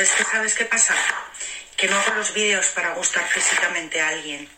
Es 0.00 0.12
que, 0.12 0.24
¿sabes 0.24 0.54
qué 0.54 0.64
pasa? 0.64 0.94
Que 1.76 1.86
no 1.86 1.98
hago 1.98 2.14
los 2.14 2.32
vídeos 2.32 2.68
para 2.68 2.94
gustar 2.94 3.28
físicamente 3.28 4.00
a 4.00 4.08
alguien. 4.08 4.48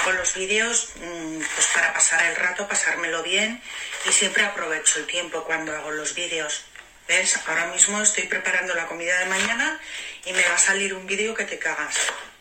Hago 0.00 0.12
los 0.12 0.32
vídeos 0.32 0.92
mm, 0.96 1.40
pues 1.40 1.66
para 1.74 1.92
pasar 1.92 2.24
el 2.24 2.36
rato, 2.36 2.66
pasármelo 2.66 3.22
bien 3.22 3.62
y 4.08 4.12
siempre 4.12 4.46
aprovecho 4.46 5.00
el 5.00 5.06
tiempo 5.06 5.44
cuando 5.44 5.76
hago 5.76 5.90
los 5.90 6.14
vídeos. 6.14 6.64
¿Ves? 7.06 7.38
Ahora 7.46 7.66
mismo 7.66 8.00
estoy 8.00 8.28
preparando 8.28 8.74
la 8.74 8.86
comida 8.86 9.18
de 9.18 9.26
mañana 9.26 9.78
y 10.24 10.32
me 10.32 10.42
va 10.42 10.54
a 10.54 10.58
salir 10.58 10.94
un 10.94 11.06
vídeo 11.06 11.34
que 11.34 11.44
te 11.44 11.58
cagas. 11.58 11.94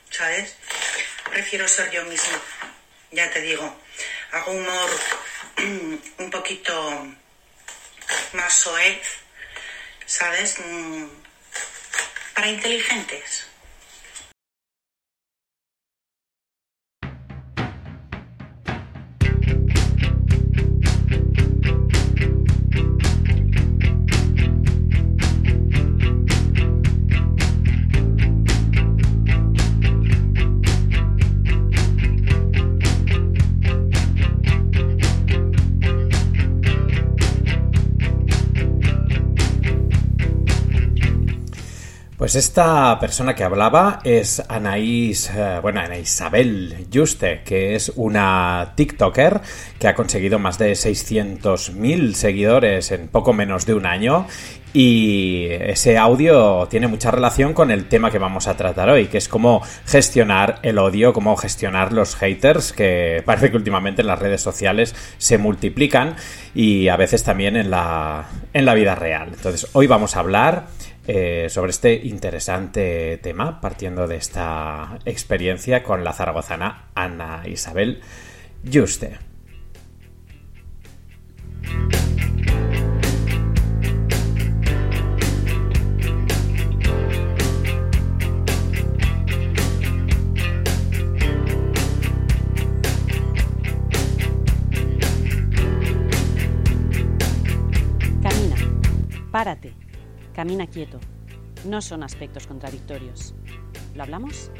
¿Sabes? 0.09 0.55
Prefiero 1.29 1.67
ser 1.67 1.91
yo 1.91 2.05
misma. 2.05 2.39
Ya 3.11 3.29
te 3.29 3.41
digo. 3.41 3.77
Hago 4.31 4.53
humor 4.53 4.89
un 6.17 6.31
poquito 6.31 7.13
más 8.31 8.53
soez. 8.53 9.01
¿Sabes? 10.05 10.55
Para 12.38 12.49
inteligentes. 12.49 13.47
Pues 42.28 42.36
esta 42.36 42.99
persona 42.99 43.33
que 43.36 43.45
hablaba 43.45 44.02
es 44.04 44.43
Anaís, 44.49 45.32
eh, 45.33 45.60
bueno, 45.61 45.80
Ana 45.80 45.98
Isabel 45.98 46.88
Juste, 46.93 47.42
que 47.45 47.73
es 47.73 47.93
una 47.95 48.73
TikToker 48.76 49.39
que 49.80 49.88
ha 49.88 49.95
conseguido 49.95 50.37
más 50.37 50.58
de 50.58 50.73
600.000 50.73 52.14
seguidores 52.16 52.92
en 52.92 53.08
poco 53.08 53.32
menos 53.32 53.66
de 53.66 53.76
un 53.76 53.86
año 53.86 54.27
y 54.73 55.48
ese 55.49 55.98
audio 55.98 56.67
tiene 56.70 56.87
mucha 56.87 57.11
relación 57.11 57.54
con 57.54 57.71
el 57.71 57.87
tema 57.87 58.11
que 58.11 58.20
vamos 58.20 58.48
a 58.48 58.58
tratar 58.58 58.89
hoy, 58.89 59.08
que 59.08 59.17
es 59.17 59.30
cómo 59.30 59.64
gestionar 59.86 60.60
el 60.64 60.77
odio, 60.77 61.14
cómo 61.14 61.36
gestionar 61.37 61.93
los 61.93 62.16
haters, 62.16 62.73
que 62.73 63.23
parece 63.26 63.52
que 63.52 63.58
últimamente 63.58 64.02
en 64.02 64.08
las 64.08 64.20
redes 64.20 64.42
sociales 64.42 64.93
se 65.17 65.37
multiplican 65.37 66.16
y 66.54 66.89
a 66.89 66.98
veces 66.98 67.23
también 67.23 67.55
en 67.55 67.71
la, 67.71 68.26
en 68.54 68.66
la 68.66 68.73
vida 68.73 68.95
real. 68.95 69.30
Entonces, 69.33 69.70
hoy 69.71 69.87
vamos 69.87 70.17
a 70.17 70.20
hablar 70.20 70.67
eh, 71.07 71.47
sobre 71.49 71.71
este 71.71 71.93
interesante 71.93 73.17
tema, 73.23 73.61
partiendo 73.61 74.07
de 74.07 74.17
esta 74.17 74.99
experiencia 75.05 75.83
con 75.83 76.03
la 76.03 76.13
zaragozana 76.13 76.89
Ana 76.95 77.43
Isabel 77.47 78.01
Juste. 78.63 79.19
Párate, 99.31 99.75
camina 100.37 100.67
quieto. 100.67 100.99
No 101.65 101.81
son 101.81 102.03
aspectos 102.03 102.45
contradictorios. 102.45 103.33
¿Lo 103.95 104.03
hablamos? 104.03 104.52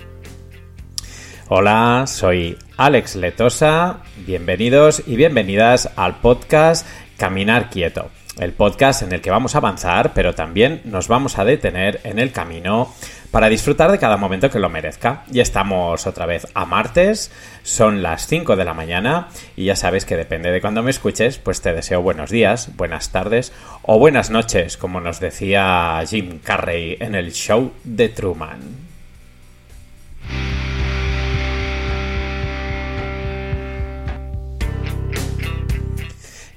Hola, 1.50 2.06
soy 2.08 2.58
Alex 2.78 3.16
Letosa. 3.16 4.02
Bienvenidos 4.26 5.04
y 5.06 5.16
bienvenidas 5.16 5.92
al 5.96 6.20
podcast 6.20 6.88
Caminar 7.16 7.70
Quieto. 7.70 8.10
El 8.40 8.54
podcast 8.54 9.04
en 9.04 9.12
el 9.12 9.22
que 9.22 9.30
vamos 9.30 9.54
a 9.54 9.60
avanzar, 9.60 10.16
pero 10.16 10.34
también 10.34 10.82
nos 10.84 11.08
vamos 11.08 11.38
a 11.38 11.46
detener 11.46 12.02
en 12.04 12.18
el 12.18 12.32
camino 12.32 12.92
para 13.32 13.50
disfrutar 13.50 13.92
de 13.92 14.00
cada 14.00 14.18
momento 14.18 14.50
que 14.50 14.60
lo 14.60 14.70
merezca. 14.70 15.24
Y 15.32 15.40
estamos 15.40 16.08
otra 16.08 16.26
vez 16.26 16.48
a 16.54 16.66
martes, 16.66 17.32
son 17.64 18.02
las 18.02 18.28
5 18.28 18.56
de 18.56 18.66
la 18.66 18.74
mañana 18.74 19.28
y 19.56 19.66
ya 19.66 19.76
sabes 19.76 20.06
que 20.06 20.18
depende 20.18 20.52
de 20.52 20.62
cuando 20.62 20.84
me 20.84 20.92
escuches, 20.92 21.38
pues 21.38 21.62
te 21.62 21.74
deseo 21.74 22.02
buenos 22.02 22.30
días, 22.30 22.76
buenas 22.76 23.12
tardes 23.12 23.54
o 23.82 24.00
buenas 24.00 24.30
noches, 24.30 24.78
como 24.78 25.02
nos 25.02 25.20
decía 25.20 26.02
Jim 26.08 26.40
Carrey 26.40 26.98
en 27.00 27.16
el 27.16 27.32
show 27.34 27.72
de 27.84 28.10
Truman. 28.10 28.87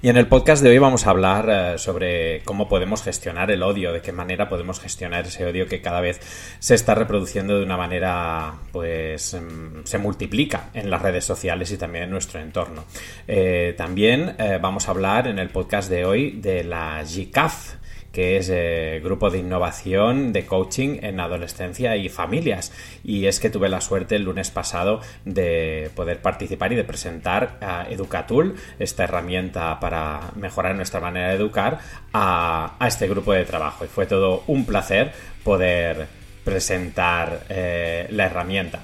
Y 0.03 0.09
en 0.09 0.17
el 0.17 0.29
podcast 0.29 0.63
de 0.63 0.71
hoy 0.71 0.79
vamos 0.79 1.07
a 1.07 1.11
hablar 1.11 1.47
eh, 1.51 1.79
sobre 1.79 2.41
cómo 2.45 2.71
podemos 2.71 3.03
gestionar 3.03 3.51
el 3.51 3.63
odio, 3.63 3.93
de 3.93 4.01
qué 4.01 4.13
manera 4.13 4.49
podemos 4.49 4.81
gestionar 4.81 5.27
ese 5.27 5.45
odio 5.45 5.67
que 5.67 5.83
cada 5.83 6.01
vez 6.01 6.21
se 6.59 6.75
está 6.75 6.95
reproduciendo 6.95 7.59
de 7.59 7.65
una 7.65 7.77
manera, 7.77 8.55
pues, 8.73 9.35
mm, 9.35 9.85
se 9.85 9.99
multiplica 9.99 10.71
en 10.73 10.89
las 10.89 11.03
redes 11.03 11.27
sociales 11.27 11.71
y 11.71 11.77
también 11.77 12.05
en 12.05 12.11
nuestro 12.13 12.41
entorno. 12.41 12.87
Eh, 13.29 13.75
también 13.77 14.37
eh, 14.39 14.59
vamos 14.59 14.89
a 14.89 14.93
hablar 14.93 15.27
en 15.27 15.39
el 15.39 15.51
podcast 15.51 15.91
de 15.91 16.07
hoy 16.07 16.31
de 16.31 16.65
la 16.65 17.05
GCAF, 17.05 17.75
que 18.13 18.37
es 18.37 18.49
eh, 18.51 19.01
Grupo 19.03 19.31
de 19.31 19.39
Innovación 19.39 20.33
de 20.33 20.47
Coaching 20.47 20.99
en 21.03 21.21
Adolescencia 21.21 21.97
y 21.97 22.09
Familias. 22.09 22.73
Y 23.05 23.27
es 23.27 23.41
que 23.41 23.51
tuve 23.51 23.69
la 23.69 23.81
suerte 23.81 24.17
el 24.17 24.25
lunes 24.25 24.51
pasado 24.51 25.01
de 25.25 25.91
poder 25.95 26.21
participar 26.21 26.73
y 26.73 26.77
de 26.77 26.85
presentar 26.85 27.59
a 27.61 27.87
Educatul, 27.89 28.57
esta 28.79 29.05
herramienta 29.05 29.79
para 29.81 30.33
mejorar 30.37 30.75
nuestra 30.75 31.01
manera 31.01 31.29
de 31.29 31.37
educar, 31.37 31.79
a, 32.13 32.77
a 32.79 32.89
este 32.89 33.09
grupo 33.09 33.33
de 33.33 33.45
trabajo. 33.45 33.85
Y 33.85 33.89
fue 33.89 34.07
todo 34.07 34.43
un 34.47 34.65
placer 34.65 35.13
poder 35.45 36.07
presentar 36.45 37.45
eh, 37.49 38.07
la 38.11 38.27
herramienta. 38.27 38.81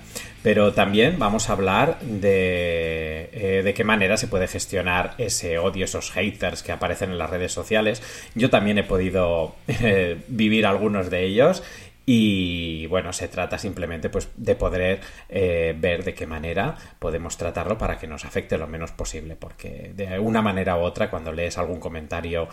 Pero 0.47 0.73
también 0.73 1.19
vamos 1.19 1.51
a 1.51 1.55
hablar 1.55 1.99
de, 1.99 3.31
eh, 3.33 3.63
de 3.65 3.75
qué 3.75 3.83
manera 3.83 4.17
se 4.17 4.29
puede 4.29 4.47
gestionar 4.47 5.17
ese 5.19 5.59
odio, 5.59 5.85
esos 5.85 6.13
haters 6.13 6.63
que 6.63 6.71
aparecen 6.71 7.11
en 7.11 7.19
las 7.19 7.31
redes 7.31 7.51
sociales. 7.51 8.01
Yo 8.37 8.49
también 8.49 8.79
he 8.79 8.85
podido 8.85 9.57
eh, 9.67 10.23
vivir 10.29 10.65
algunos 10.67 11.11
de 11.11 11.25
ellos 11.25 11.65
y 12.07 12.87
bueno, 12.87 13.13
se 13.13 13.27
trata 13.27 13.59
simplemente 13.59 14.09
pues, 14.09 14.29
de 14.37 14.55
poder 14.55 15.01
eh, 15.29 15.75
ver 15.77 16.05
de 16.05 16.15
qué 16.15 16.29
manera 16.29 16.77
podemos 17.01 17.37
tratarlo 17.37 17.77
para 17.77 17.99
que 17.99 18.07
nos 18.07 18.25
afecte 18.25 18.57
lo 18.57 18.69
menos 18.69 18.93
posible, 18.93 19.35
porque 19.35 19.91
de 19.97 20.17
una 20.21 20.43
manera 20.43 20.77
u 20.77 20.83
otra, 20.83 21.11
cuando 21.11 21.33
lees 21.33 21.59
algún 21.59 21.81
comentario 21.81 22.47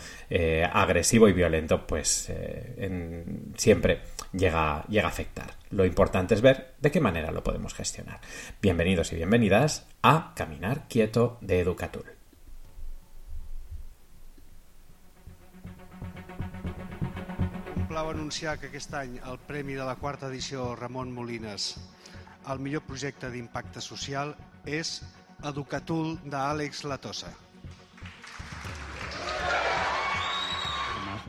agresivo 0.72 1.30
y 1.30 1.34
violento, 1.34 1.86
pues 1.86 2.34
siempre 3.56 4.00
llega, 4.32 4.84
llega 4.88 5.06
a 5.06 5.12
afectar. 5.12 5.63
Lo 5.74 5.86
importante 5.88 6.36
es 6.36 6.42
ver 6.42 6.76
de 6.80 6.92
qué 6.92 7.02
manera 7.02 7.32
lo 7.32 7.44
podemos 7.44 7.74
gestionar. 7.74 8.22
Bienvenidos 8.62 9.12
y 9.12 9.16
bienvenidas 9.16 9.88
a 10.04 10.34
Caminar 10.36 10.88
Quieto 10.88 11.40
de 11.42 11.62
Educatul. 11.62 12.04
Em 17.76 17.88
plau 17.90 18.12
anunciar 18.12 18.60
que 18.60 18.70
aquest 18.70 18.94
any 18.94 19.18
el 19.18 19.40
premi 19.48 19.74
de 19.74 19.86
la 19.86 19.96
quarta 19.98 20.30
edició 20.30 20.76
Ramon 20.78 21.10
Molines 21.14 21.74
al 22.46 22.62
millor 22.62 22.86
projecte 22.86 23.32
d'impacte 23.34 23.82
social 23.82 24.36
és 24.66 25.00
Educatul 25.42 26.20
d'Àlex 26.22 26.84
Latosa. 26.86 27.34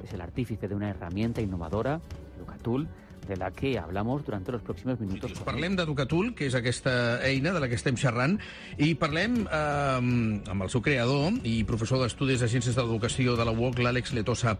Es 0.05 0.13
el 0.13 0.21
artífice 0.21 0.69
de 0.69 0.75
una 0.75 0.91
herramienta 0.91 1.41
innovadora, 1.41 1.99
Educatul, 2.37 2.89
de 3.27 3.37
la 3.37 3.51
que 3.51 3.79
hablamos 3.79 4.25
durante 4.25 4.53
los 4.53 4.63
próximos 4.63 5.01
minutos. 5.01 5.33
Doncs 5.33 5.45
parlem 5.47 5.77
d'Educatul, 5.77 6.33
que 6.37 6.49
és 6.49 6.57
aquesta 6.59 7.21
eina 7.27 7.55
de 7.55 7.63
la 7.63 7.69
que 7.71 7.79
estem 7.79 7.97
xerrant, 8.01 8.39
i 8.79 8.95
parlem 8.99 9.45
eh, 9.45 10.51
amb 10.53 10.67
el 10.67 10.73
seu 10.73 10.83
creador 10.85 11.41
i 11.45 11.63
professor 11.69 12.03
d'Estudis 12.03 12.45
de 12.45 12.51
Ciències 12.51 12.77
de 12.77 12.83
l'Educació 12.85 13.39
de 13.39 13.47
la 13.47 13.55
UOC, 13.55 13.81
l'Àlex 13.85 14.15
Letosa. 14.17 14.59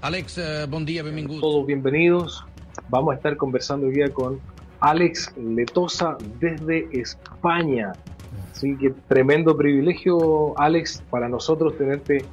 Àlex, 0.00 0.38
eh, 0.38 0.66
bon 0.70 0.86
dia, 0.88 1.02
benvingut. 1.02 1.42
Todos 1.42 1.66
bienvenidos. 1.66 2.44
Vamos 2.88 3.12
a 3.12 3.16
estar 3.16 3.36
conversando 3.36 3.86
hoy 3.86 3.94
día 3.94 4.12
con 4.12 4.40
Alex 4.80 5.34
Letosa 5.36 6.16
desde 6.40 6.88
España. 6.92 7.92
Así 8.52 8.76
que 8.76 8.90
tremendo 9.08 9.56
privilegio, 9.56 10.58
Alex, 10.58 11.02
para 11.10 11.28
nosotros 11.28 11.76
tenerte, 11.76 12.24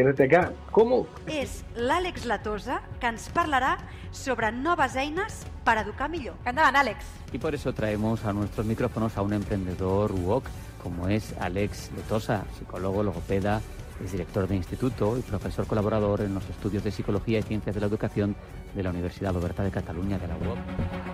tenerte 0.00 0.24
acá. 0.24 0.52
¿Cómo? 0.70 1.06
És 1.28 1.60
l'Àlex 1.76 2.24
Latosa 2.24 2.80
que 3.00 3.10
ens 3.10 3.28
parlarà 3.34 3.76
sobre 4.16 4.50
noves 4.52 4.96
eines 4.96 5.44
per 5.64 5.76
educar 5.82 6.08
millor. 6.08 6.38
Endavant, 6.48 6.76
Àlex. 6.80 7.04
Y 7.32 7.38
por 7.38 7.54
eso 7.54 7.72
traemos 7.72 8.24
a 8.24 8.32
nuestros 8.32 8.66
micrófonos 8.66 9.16
a 9.16 9.22
un 9.22 9.34
emprendedor 9.34 10.12
UOC, 10.12 10.44
como 10.82 11.08
es 11.08 11.34
Alex 11.38 11.90
Letosa, 11.94 12.44
psicólogo, 12.58 13.02
logopeda, 13.02 13.60
es 14.02 14.12
director 14.12 14.48
de 14.48 14.56
instituto 14.56 15.18
y 15.18 15.20
profesor 15.20 15.66
colaborador 15.66 16.22
en 16.22 16.32
los 16.32 16.48
estudios 16.48 16.82
de 16.82 16.90
Psicología 16.90 17.38
y 17.38 17.42
Ciencias 17.42 17.74
de 17.74 17.80
la 17.80 17.86
Educación 17.86 18.34
de 18.74 18.82
la 18.82 18.90
Universidad 18.90 19.36
Oberta 19.36 19.62
de 19.62 19.70
Cataluña 19.70 20.18
de 20.18 20.28
la 20.28 20.36
UOC. 20.36 21.09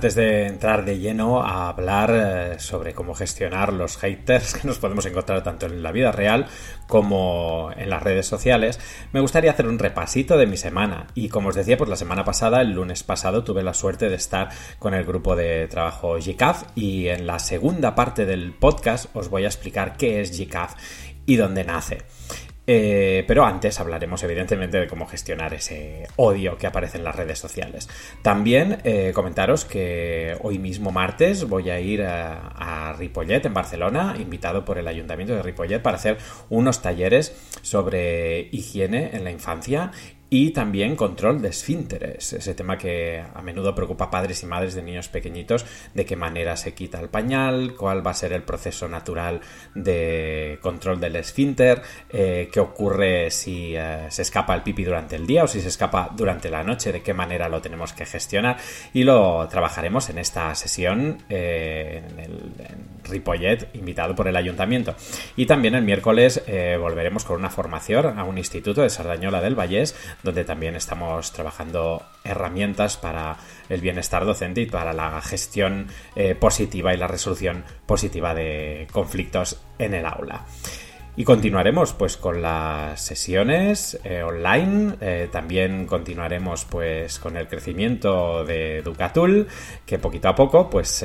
Antes 0.00 0.14
de 0.14 0.46
entrar 0.46 0.86
de 0.86 0.98
lleno 0.98 1.42
a 1.42 1.68
hablar 1.68 2.10
eh, 2.14 2.58
sobre 2.58 2.94
cómo 2.94 3.12
gestionar 3.12 3.70
los 3.70 3.98
haters 3.98 4.54
que 4.58 4.66
nos 4.66 4.78
podemos 4.78 5.04
encontrar 5.04 5.42
tanto 5.42 5.66
en 5.66 5.82
la 5.82 5.92
vida 5.92 6.10
real 6.10 6.46
como 6.86 7.70
en 7.76 7.90
las 7.90 8.02
redes 8.02 8.24
sociales, 8.24 8.80
me 9.12 9.20
gustaría 9.20 9.50
hacer 9.50 9.66
un 9.66 9.78
repasito 9.78 10.38
de 10.38 10.46
mi 10.46 10.56
semana. 10.56 11.08
Y 11.14 11.28
como 11.28 11.50
os 11.50 11.54
decía, 11.54 11.76
pues 11.76 11.90
la 11.90 11.96
semana 11.96 12.24
pasada, 12.24 12.62
el 12.62 12.72
lunes 12.72 13.02
pasado, 13.02 13.44
tuve 13.44 13.62
la 13.62 13.74
suerte 13.74 14.08
de 14.08 14.14
estar 14.14 14.48
con 14.78 14.94
el 14.94 15.04
grupo 15.04 15.36
de 15.36 15.68
trabajo 15.68 16.16
GCAF 16.18 16.62
y 16.74 17.08
en 17.08 17.26
la 17.26 17.38
segunda 17.38 17.94
parte 17.94 18.24
del 18.24 18.54
podcast 18.54 19.14
os 19.14 19.28
voy 19.28 19.44
a 19.44 19.48
explicar 19.48 19.98
qué 19.98 20.22
es 20.22 20.30
GCAF 20.34 20.76
y 21.26 21.36
dónde 21.36 21.64
nace. 21.64 21.98
Eh, 22.72 23.24
pero 23.26 23.44
antes 23.44 23.80
hablaremos 23.80 24.22
evidentemente 24.22 24.78
de 24.78 24.86
cómo 24.86 25.04
gestionar 25.04 25.52
ese 25.54 26.06
odio 26.14 26.56
que 26.56 26.68
aparece 26.68 26.98
en 26.98 27.04
las 27.04 27.16
redes 27.16 27.36
sociales. 27.36 27.88
También 28.22 28.78
eh, 28.84 29.10
comentaros 29.12 29.64
que 29.64 30.36
hoy 30.40 30.60
mismo 30.60 30.92
martes 30.92 31.48
voy 31.48 31.68
a 31.70 31.80
ir 31.80 32.04
a, 32.04 32.90
a, 32.90 32.92
Ripollet 32.92 33.44
en 33.44 33.54
Barcelona, 33.54 34.14
invitado 34.20 34.64
por 34.64 34.78
el 34.78 34.86
Ayuntamiento 34.86 35.34
de 35.34 35.42
Ripollet 35.42 35.82
para 35.82 35.96
hacer 35.96 36.18
unos 36.48 36.80
talleres 36.80 37.34
sobre 37.62 38.42
higiene 38.52 39.16
en 39.16 39.24
la 39.24 39.32
infancia 39.32 39.90
y 40.32 40.50
también 40.50 40.94
control 40.94 41.42
de 41.42 41.48
esfínteres, 41.48 42.32
ese 42.32 42.54
tema 42.54 42.78
que 42.78 43.20
a 43.34 43.42
menudo 43.42 43.74
preocupa 43.74 44.04
a 44.04 44.10
padres 44.10 44.44
y 44.44 44.46
madres 44.46 44.76
de 44.76 44.82
niños 44.82 45.08
pequeñitos, 45.08 45.66
de 45.92 46.06
qué 46.06 46.14
manera 46.14 46.56
se 46.56 46.72
quita 46.72 47.00
el 47.00 47.08
pañal, 47.08 47.74
cuál 47.76 48.06
va 48.06 48.12
a 48.12 48.14
ser 48.14 48.32
el 48.32 48.42
proceso 48.42 48.88
natural 48.88 49.40
de 49.74 50.60
control 50.62 51.00
del 51.00 51.16
esfínter, 51.16 51.82
eh, 52.08 52.48
qué 52.52 52.60
ocurre 52.60 53.32
si 53.32 53.74
eh, 53.74 54.06
se 54.08 54.22
escapa 54.22 54.54
el 54.54 54.62
pipi 54.62 54.84
durante 54.84 55.16
el 55.16 55.26
día 55.26 55.42
o 55.42 55.48
si 55.48 55.60
se 55.60 55.66
escapa 55.66 56.10
durante 56.16 56.48
la 56.48 56.62
noche, 56.62 56.92
de 56.92 57.02
qué 57.02 57.12
manera 57.12 57.48
lo 57.48 57.60
tenemos 57.60 57.92
que 57.92 58.06
gestionar 58.06 58.56
y 58.94 59.02
lo 59.02 59.48
trabajaremos 59.48 60.10
en 60.10 60.18
esta 60.18 60.54
sesión 60.54 61.24
eh, 61.28 62.04
en, 62.08 62.20
el, 62.20 62.52
en 62.58 63.00
Ripollet, 63.02 63.68
invitado 63.74 64.14
por 64.14 64.28
el 64.28 64.36
ayuntamiento. 64.36 64.94
Y 65.34 65.46
también 65.46 65.74
el 65.74 65.82
miércoles 65.82 66.40
volveremos 66.78 67.24
con 67.24 67.36
una 67.36 67.50
formación 67.50 68.18
a 68.18 68.24
un 68.24 68.38
instituto 68.38 68.82
de 68.82 68.90
Sardañola 68.90 69.40
del 69.40 69.58
Vallés 69.58 69.96
donde 70.22 70.44
también 70.44 70.76
estamos 70.76 71.32
trabajando 71.32 72.02
herramientas 72.24 72.96
para 72.96 73.36
el 73.68 73.80
bienestar 73.80 74.24
docente 74.24 74.60
y 74.60 74.66
para 74.66 74.92
la 74.92 75.20
gestión 75.22 75.86
eh, 76.16 76.34
positiva 76.34 76.94
y 76.94 76.96
la 76.96 77.06
resolución 77.06 77.64
positiva 77.86 78.34
de 78.34 78.86
conflictos 78.92 79.60
en 79.78 79.94
el 79.94 80.06
aula. 80.06 80.44
Y 81.16 81.24
continuaremos 81.24 81.92
pues 81.92 82.16
con 82.16 82.40
las 82.40 83.00
sesiones 83.00 83.98
eh, 84.04 84.22
online, 84.22 84.94
eh, 85.00 85.28
también 85.30 85.84
continuaremos 85.86 86.64
pues 86.64 87.18
con 87.18 87.36
el 87.36 87.48
crecimiento 87.48 88.44
de 88.44 88.78
Educatul, 88.78 89.48
que 89.84 89.98
poquito 89.98 90.28
a 90.28 90.34
poco 90.34 90.70
pues 90.70 91.04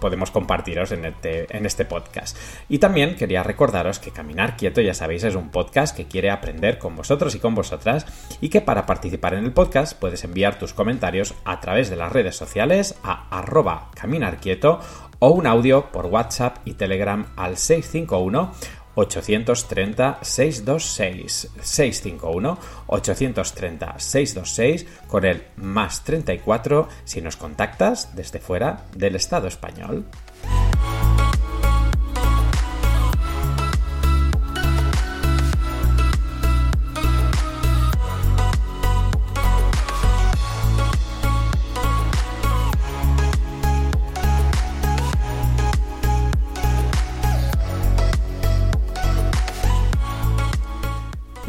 podemos 0.00 0.30
compartiros 0.30 0.92
en 0.92 1.04
este, 1.04 1.56
en 1.56 1.66
este 1.66 1.84
podcast. 1.84 2.36
Y 2.68 2.78
también 2.78 3.16
quería 3.16 3.42
recordaros 3.42 3.98
que 3.98 4.10
Caminar 4.10 4.56
Quieto, 4.56 4.80
ya 4.80 4.94
sabéis, 4.94 5.24
es 5.24 5.34
un 5.34 5.50
podcast 5.50 5.96
que 5.96 6.06
quiere 6.06 6.30
aprender 6.30 6.78
con 6.78 6.96
vosotros 6.96 7.34
y 7.34 7.38
con 7.38 7.54
vosotras 7.54 8.06
y 8.40 8.48
que 8.48 8.60
para 8.60 8.86
participar 8.86 9.34
en 9.34 9.44
el 9.44 9.52
podcast 9.52 9.98
puedes 9.98 10.24
enviar 10.24 10.58
tus 10.58 10.72
comentarios 10.72 11.34
a 11.44 11.60
través 11.60 11.90
de 11.90 11.96
las 11.96 12.12
redes 12.12 12.36
sociales 12.36 12.96
a 13.02 13.28
arroba 13.30 13.90
Caminar 13.94 14.38
Quieto 14.38 14.80
o 15.18 15.30
un 15.30 15.46
audio 15.46 15.90
por 15.90 16.06
WhatsApp 16.06 16.58
y 16.64 16.74
Telegram 16.74 17.26
al 17.36 17.56
651 17.56 18.52
830 18.94 20.18
626 20.22 21.50
651 21.60 22.58
830 22.86 23.98
626 23.98 24.86
con 25.08 25.24
el 25.24 25.42
más 25.56 26.04
34 26.04 26.88
si 27.04 27.20
nos 27.20 27.36
contactas 27.36 28.14
desde 28.14 28.40
fuera 28.40 28.84
del 28.94 29.16
Estado 29.16 29.48
español. 29.48 30.04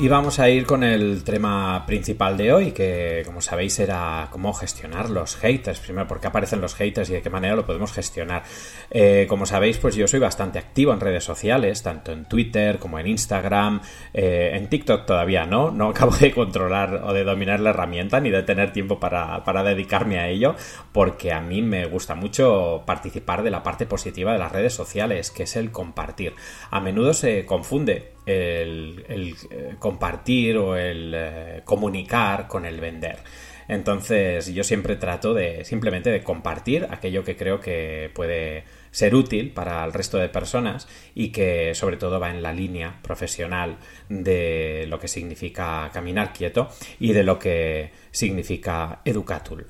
Y 0.06 0.08
vamos 0.08 0.38
a 0.38 0.48
ir 0.52 0.68
con 0.68 0.84
el 0.84 1.24
tema 1.24 1.84
principal 1.88 2.38
de 2.38 2.54
hoy, 2.54 2.74
que 2.74 3.24
como 3.26 3.42
sabéis 3.42 3.80
era 3.80 4.28
cómo 4.30 4.54
gestionar 4.54 5.10
los 5.10 5.36
haters. 5.36 5.80
Primero, 5.80 6.08
por 6.08 6.20
qué 6.20 6.28
aparecen 6.28 6.62
los 6.62 6.76
haters 6.76 7.10
y 7.10 7.14
de 7.14 7.24
qué 7.24 7.32
manera 7.32 7.56
lo 7.56 7.66
podemos 7.66 7.92
gestionar. 7.92 8.44
Eh, 8.92 9.26
como 9.28 9.48
sabéis, 9.48 9.80
pues 9.80 9.96
yo 9.96 10.08
soy 10.08 10.20
bastante 10.20 10.60
activo 10.60 10.94
en 10.94 11.00
redes 11.00 11.24
sociales, 11.24 11.82
tanto 11.82 12.12
en 12.12 12.26
Twitter 12.26 12.78
como 12.78 13.00
en 13.00 13.08
Instagram. 13.08 13.82
Eh, 14.14 14.52
en 14.54 14.70
TikTok 14.70 15.08
todavía 15.08 15.48
no, 15.48 15.72
no 15.72 15.90
acabo 15.90 16.16
de 16.16 16.32
controlar 16.32 17.02
o 17.04 17.12
de 17.12 17.24
dominar 17.24 17.60
la 17.60 17.72
herramienta 17.72 18.20
ni 18.20 18.30
de 18.30 18.44
tener 18.44 18.72
tiempo 18.74 19.00
para, 19.00 19.44
para 19.44 19.64
dedicarme 19.64 20.20
a 20.20 20.28
ello, 20.28 20.54
porque 20.92 21.34
a 21.34 21.42
mí 21.42 21.64
me 21.64 21.88
gusta 21.88 22.14
mucho 22.14 22.84
participar 22.86 23.42
de 23.42 23.50
la 23.50 23.64
parte 23.64 23.88
positiva 23.88 24.34
de 24.34 24.38
las 24.38 24.52
redes 24.52 24.76
sociales, 24.76 25.32
que 25.32 25.42
es 25.42 25.56
el 25.56 25.72
compartir. 25.72 26.36
A 26.70 26.80
menudo 26.80 27.16
se 27.16 27.44
confunde 27.48 28.14
el, 28.26 29.06
eh, 29.50 29.76
compartir 29.80 30.58
o 30.58 30.76
el 30.76 31.14
eh, 31.16 31.62
comunicar 31.64 32.48
con 32.48 32.66
el 32.66 32.80
vender. 32.80 33.20
Entonces 33.68 34.54
yo 34.54 34.64
siempre 34.64 34.96
trato 34.96 35.34
de 35.34 35.66
simplemente 35.66 36.12
de 36.12 36.24
compartir 36.24 36.88
aquello 36.90 37.24
que 37.24 37.36
creo 37.36 37.60
que 37.60 38.12
puede 38.14 38.64
ser 38.92 39.16
útil 39.16 39.52
para 39.52 39.84
el 39.84 39.92
resto 39.92 40.18
de 40.18 40.30
personas 40.30 40.88
y 41.16 41.30
que 41.30 41.74
sobre 41.74 41.98
todo 41.98 42.20
va 42.20 42.30
en 42.30 42.44
la 42.44 42.54
línea 42.54 43.00
profesional 43.02 43.78
de 44.08 44.86
lo 44.88 45.00
que 45.00 45.08
significa 45.08 45.90
caminar 45.92 46.32
quieto 46.32 46.70
y 47.00 47.12
de 47.14 47.24
lo 47.24 47.40
que 47.40 47.92
significa 48.12 49.02
Educatul. 49.04 49.66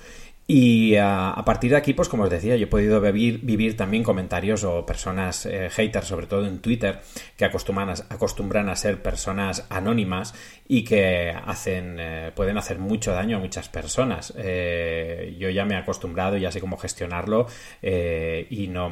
Y 0.48 0.96
a, 0.98 1.42
partir 1.44 1.72
de 1.72 1.78
aquí, 1.78 1.96
pues 1.96 2.08
como 2.08 2.24
os 2.24 2.30
decía, 2.30 2.56
yo 2.56 2.66
he 2.66 2.68
podido 2.68 3.02
vivir, 3.02 3.75
también 3.75 4.04
comentarios 4.04 4.64
o 4.64 4.86
personas 4.86 5.48
eh, 5.48 5.72
haters, 5.72 6.08
sobre 6.08 6.28
todo 6.28 6.46
en 6.46 6.60
Twitter, 6.60 7.00
que 7.36 7.46
acostumbran 7.46 7.90
a, 7.90 7.94
acostumbran 8.10 8.70
a 8.70 8.75
ser 8.75 9.02
personas 9.02 9.66
anónimas 9.72 10.36
y 10.68 10.84
que 10.84 11.32
hacen, 11.32 11.98
eh, 12.00 12.32
pueden 12.36 12.60
hacer 12.60 12.78
mucho 12.78 13.12
daño 13.12 13.38
a 13.38 13.40
muchas 13.40 13.70
personas. 13.70 14.36
Eh, 14.38 15.36
yo 15.40 15.50
ya 15.50 15.66
me 15.66 15.74
he 15.74 15.78
acostumbrado, 15.78 16.38
ya 16.38 16.52
sé 16.52 16.62
cómo 16.62 16.78
gestionarlo 16.78 17.48
y 17.82 18.68
no 18.68 18.92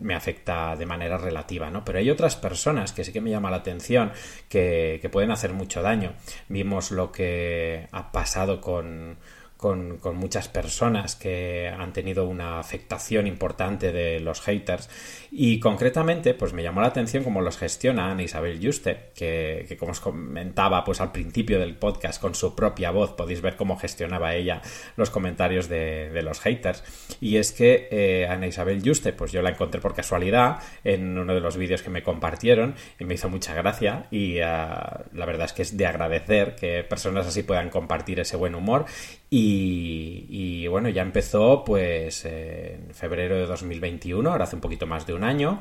me 0.00 0.14
afecta 0.14 0.76
de 0.76 0.86
manera 0.86 1.18
relativa, 1.18 1.70
¿no? 1.70 1.84
Pero 1.84 1.98
hay 1.98 2.08
otras 2.08 2.36
personas 2.36 2.92
que 2.92 3.02
sí 3.02 3.12
que 3.12 3.20
me 3.20 3.30
llama 3.30 3.50
la 3.50 3.56
atención 3.58 4.12
que, 4.48 5.00
que 5.02 5.08
pueden 5.08 5.32
hacer 5.32 5.52
mucho 5.52 5.82
daño. 5.82 6.12
Vimos 6.48 6.92
lo 6.92 7.10
que 7.10 7.88
ha 7.90 8.12
pasado 8.12 8.60
con 8.60 9.16
con, 9.64 9.98
muchas 10.16 10.48
personas 10.48 11.16
que 11.16 11.68
han 11.74 11.94
tenido 11.94 12.28
una 12.28 12.58
afectación 12.60 13.26
importante 13.26 13.92
de 13.92 14.20
los 14.20 14.42
haters. 14.42 14.90
Y 15.30 15.58
concretamente 15.58 16.34
pues 16.34 16.52
me 16.52 16.62
llamó 16.62 16.82
la 16.82 16.88
atención 16.88 17.24
cómo 17.24 17.40
los 17.40 17.56
gestiona 17.56 18.10
Ana 18.10 18.22
Isabel 18.22 18.60
Juste 18.62 19.12
que, 19.14 19.74
como 19.80 19.92
os 19.92 20.00
comentaba 20.00 20.84
pues 20.84 21.00
al 21.00 21.12
principio 21.12 21.58
del 21.58 21.76
podcast 21.76 22.20
con 22.20 22.34
su 22.34 22.54
propia 22.54 22.90
voz 22.90 23.12
podéis 23.12 23.40
ver 23.40 23.56
cómo 23.56 23.78
gestionaba 23.78 24.34
ella 24.34 24.60
los 24.96 25.08
comentarios 25.08 25.70
de, 25.70 26.20
los 26.22 26.40
haters. 26.40 26.84
Y 27.22 27.38
es 27.38 27.52
que 27.52 27.88
eh, 27.90 28.26
Ana 28.28 28.46
Isabel 28.46 28.82
Juste 28.84 29.14
pues 29.14 29.32
yo 29.32 29.40
la 29.40 29.48
encontré 29.48 29.80
por 29.80 29.94
casualidad 29.94 30.58
en 30.84 31.16
uno 31.16 31.34
de 31.34 31.40
los 31.40 31.56
vídeos 31.56 31.80
que 31.80 31.88
me 31.88 32.02
compartieron 32.02 32.74
y 33.00 33.06
me 33.06 33.14
hizo 33.14 33.30
mucha 33.30 33.54
gracia 33.54 34.08
y 34.10 34.40
ah, 34.40 35.04
la 35.14 35.24
verdad 35.24 35.46
es 35.46 35.54
que 35.54 35.62
es 35.62 35.74
de 35.78 35.86
agradecer 35.86 36.54
que 36.54 36.84
personas 36.84 37.26
así 37.26 37.42
puedan 37.42 37.70
compartir 37.70 38.20
ese 38.20 38.36
buen 38.36 38.54
humor 38.54 38.84
y, 39.30 40.66
bueno, 40.68 40.88
ya 40.88 41.02
empezó 41.02 41.64
pues 41.64 42.24
en 42.24 42.94
febrero 42.94 43.36
de 43.36 43.46
2021, 43.46 44.30
ahora 44.30 44.44
hace 44.44 44.56
un 44.56 44.60
poquito 44.62 44.86
más 44.86 45.06
de 45.06 45.14
un 45.14 45.24
año, 45.24 45.60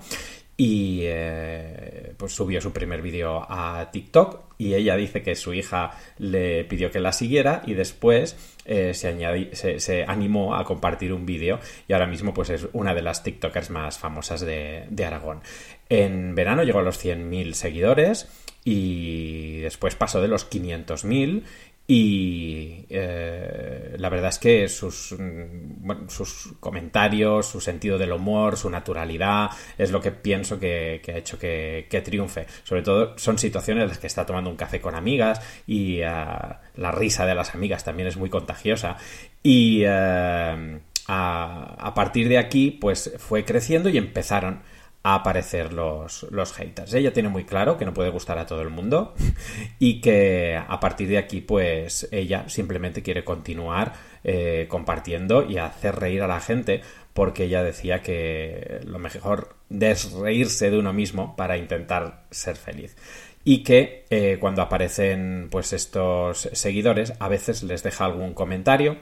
y 0.55 1.01
eh, 1.03 2.13
pues 2.15 2.33
subió 2.33 2.61
su 2.61 2.71
primer 2.71 3.01
vídeo 3.01 3.43
a 3.49 3.89
TikTok 3.91 4.53
y 4.59 4.75
ella 4.75 4.95
dice 4.95 5.23
que 5.23 5.35
su 5.35 5.53
hija 5.53 5.97
le 6.19 6.63
pidió 6.65 6.91
que 6.91 6.99
la 6.99 7.11
siguiera 7.11 7.63
y 7.65 7.73
después 7.73 8.37
eh, 8.65 8.93
se, 8.93 9.79
se, 9.79 10.03
animó 10.03 10.55
a 10.55 10.63
compartir 10.63 11.11
un 11.11 11.25
vídeo 11.25 11.59
y 11.87 11.93
ahora 11.93 12.05
mismo 12.05 12.35
pues 12.35 12.51
es 12.51 12.67
una 12.73 12.93
de 12.93 13.01
las 13.01 13.23
TikTokers 13.23 13.71
más 13.71 13.97
famosas 13.97 14.41
de, 14.41 14.85
de 14.89 15.05
Aragón. 15.05 15.41
En 15.89 16.35
verano 16.35 16.63
llegó 16.63 16.79
a 16.79 16.83
los 16.83 17.03
100.000 17.03 17.53
seguidores 17.53 18.27
y 18.63 19.59
después 19.59 19.95
pasó 19.95 20.21
de 20.21 20.27
los 20.27 20.49
500.000 20.49 21.43
y 21.85 22.85
eh, 22.89 23.95
la 23.97 24.07
verdad 24.07 24.29
es 24.29 24.39
que 24.39 24.69
sus, 24.69 25.13
mm, 25.19 26.07
sus 26.07 26.53
comentarios, 26.59 27.45
su 27.45 27.59
sentido 27.59 27.97
del 27.97 28.13
humor, 28.13 28.55
su 28.55 28.69
naturalidad, 28.69 29.49
es 29.77 29.91
lo 29.91 29.99
que 29.99 30.11
pienso 30.11 30.59
que, 30.59 31.01
ha 31.05 31.17
hecho 31.17 31.37
que, 31.37 32.01
triunfe. 32.05 32.47
Sobre 32.63 32.83
todo 32.83 33.17
son 33.17 33.37
situaciones 33.37 33.83
en 33.83 33.89
las 33.89 33.97
que 33.97 34.07
está 34.07 34.25
tomando 34.25 34.49
un 34.49 34.55
café 34.55 34.79
con 34.79 34.95
amigas 34.95 35.41
y 35.67 35.99
eh, 35.99 36.05
la 36.05 36.91
risa 36.91 37.25
de 37.25 37.35
las 37.35 37.53
amigas 37.53 37.83
también 37.83 38.07
es 38.07 38.15
muy 38.15 38.29
contagiosa. 38.29 38.97
Y 39.41 39.83
eh, 39.85 40.79
a 41.07 41.93
partir 41.95 42.29
de 42.29 42.37
aquí, 42.37 42.71
pues 42.71 43.13
fue 43.17 43.43
creciendo 43.43 43.89
y 43.89 43.97
empezaron 43.97 44.61
a 45.03 45.15
aparecer 45.15 45.73
los, 45.73 46.23
los 46.31 46.53
haters. 46.53 46.93
Ella 46.93 47.11
tiene 47.11 47.27
muy 47.27 47.43
claro 47.43 47.77
que 47.77 47.85
no 47.85 47.93
puede 47.93 48.09
gustar 48.09 48.37
a 48.37 48.45
todo 48.45 48.61
el 48.61 48.69
mundo 48.69 49.13
y 49.79 49.99
que 49.99 50.55
a 50.55 50.79
partir 50.79 51.09
de 51.09 51.17
aquí 51.17 51.41
pues 51.41 52.07
ella 52.11 52.47
simplemente 52.47 53.03
quiere 53.03 53.25
continuar 53.25 53.93
eh, 54.23 54.65
compartiendo 54.69 55.43
y 55.43 55.57
hacer 55.57 55.97
reír 55.97 56.21
a 56.21 56.27
la 56.27 56.39
gente 56.39 56.81
porque 57.13 57.43
ella 57.43 57.61
decía 57.61 58.01
que 58.01 58.79
lo 58.85 58.97
mejor 58.97 59.55
es 59.69 60.13
reírse 60.13 60.71
de 60.71 60.79
uno 60.79 60.93
mismo 60.93 61.35
para 61.35 61.57
intentar 61.57 62.23
ser 62.31 62.55
feliz 62.55 62.95
y 63.43 63.63
que 63.63 64.05
eh, 64.09 64.37
cuando 64.39 64.61
aparecen 64.61 65.49
pues 65.51 65.73
estos 65.73 66.49
seguidores 66.53 67.13
a 67.19 67.27
veces 67.27 67.63
les 67.63 67.83
deja 67.83 68.05
algún 68.05 68.33
comentario 68.33 68.97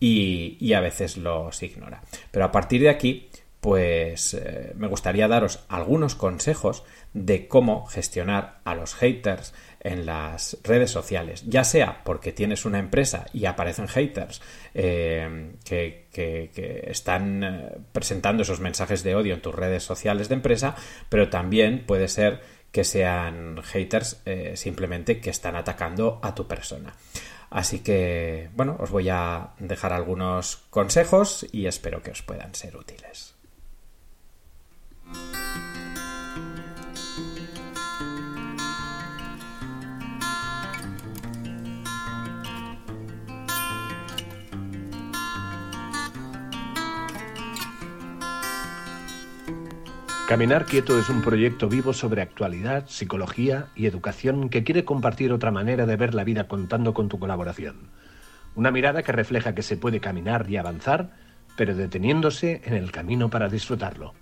y, 0.00 0.56
y 0.58 0.72
a 0.72 0.80
veces 0.80 1.16
los 1.16 1.62
ignora 1.62 2.02
pero 2.32 2.44
a 2.44 2.50
partir 2.50 2.82
de 2.82 2.90
aquí 2.90 3.28
pues 3.64 4.34
eh, 4.34 4.74
me 4.76 4.88
gustaría 4.88 5.26
daros 5.26 5.64
algunos 5.70 6.14
consejos 6.16 6.84
de 7.14 7.48
cómo 7.48 7.86
gestionar 7.86 8.60
a 8.64 8.74
los 8.74 8.94
haters 8.94 9.54
en 9.80 10.04
las 10.04 10.58
redes 10.62 10.90
sociales, 10.90 11.44
ya 11.46 11.64
sea 11.64 12.04
porque 12.04 12.30
tienes 12.30 12.66
una 12.66 12.78
empresa 12.78 13.24
y 13.32 13.46
aparecen 13.46 13.88
haters 13.88 14.42
eh, 14.74 15.52
que, 15.64 16.90
están 16.90 17.42
eh, 17.42 17.78
presentando 17.90 18.42
esos 18.42 18.60
mensajes 18.60 19.02
de 19.02 19.14
odio 19.14 19.32
en 19.32 19.40
tus 19.40 19.54
redes 19.54 19.82
sociales 19.82 20.28
de 20.28 20.34
empresa, 20.34 20.76
pero 21.08 21.30
también 21.30 21.86
puede 21.86 22.08
ser 22.08 22.42
que 22.70 22.84
sean 22.84 23.62
haters 23.62 24.20
simplemente 24.56 25.20
que 25.20 25.30
están 25.30 25.56
atacando 25.56 26.20
a 26.22 26.34
tu 26.34 26.46
persona. 26.46 26.96
Así 27.48 27.78
que, 27.78 28.50
bueno, 28.54 28.76
os 28.78 28.90
voy 28.90 29.08
a 29.08 29.54
dejar 29.58 29.94
algunos 29.94 30.56
consejos 30.68 31.46
y 31.50 31.64
espero 31.64 32.02
que 32.02 32.10
os 32.10 32.20
puedan 32.20 32.54
ser 32.54 32.76
útiles. 32.76 33.33
Caminar 50.34 50.64
Quieto 50.64 50.98
es 50.98 51.10
un 51.10 51.20
proyecto 51.20 51.68
vivo 51.68 51.92
sobre 51.92 52.22
actualidad, 52.22 52.88
psicología 52.88 53.66
y 53.76 53.84
educación 53.84 54.48
que 54.48 54.64
quiere 54.64 54.84
compartir 54.84 55.32
otra 55.32 55.50
manera 55.50 55.84
de 55.84 55.96
ver 55.96 56.14
la 56.14 56.24
vida 56.24 56.48
contando 56.48 56.94
con 56.94 57.10
tu 57.10 57.18
colaboración. 57.18 57.90
Una 58.56 58.70
mirada 58.70 59.02
que 59.02 59.12
refleja 59.12 59.54
que 59.54 59.62
se 59.62 59.76
puede 59.76 60.00
caminar 60.00 60.50
y 60.50 60.56
avanzar, 60.56 61.10
pero 61.56 61.76
deteniéndose 61.76 62.62
en 62.64 62.72
el 62.72 62.90
camino 62.90 63.28
para 63.28 63.50
disfrutarlo. 63.50 64.14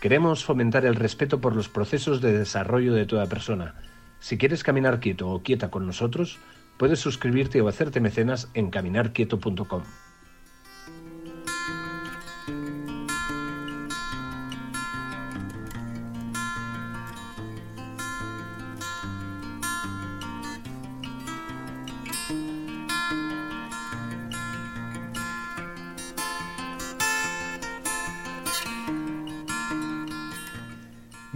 Queremos 0.00 0.44
fomentar 0.44 0.86
el 0.86 0.94
respeto 0.94 1.40
por 1.40 1.56
los 1.56 1.68
procesos 1.68 2.20
de 2.20 2.32
desarrollo 2.32 2.94
de 2.94 3.04
toda 3.04 3.26
persona. 3.26 3.74
Si 4.20 4.38
quieres 4.38 4.62
caminar 4.62 5.00
quieto 5.00 5.28
o 5.28 5.42
quieta 5.42 5.70
con 5.70 5.86
nosotros, 5.86 6.38
puedes 6.76 7.00
suscribirte 7.00 7.60
o 7.60 7.68
hacerte 7.68 8.00
mecenas 8.00 8.48
en 8.54 8.70
caminarquieto.com. 8.70 9.82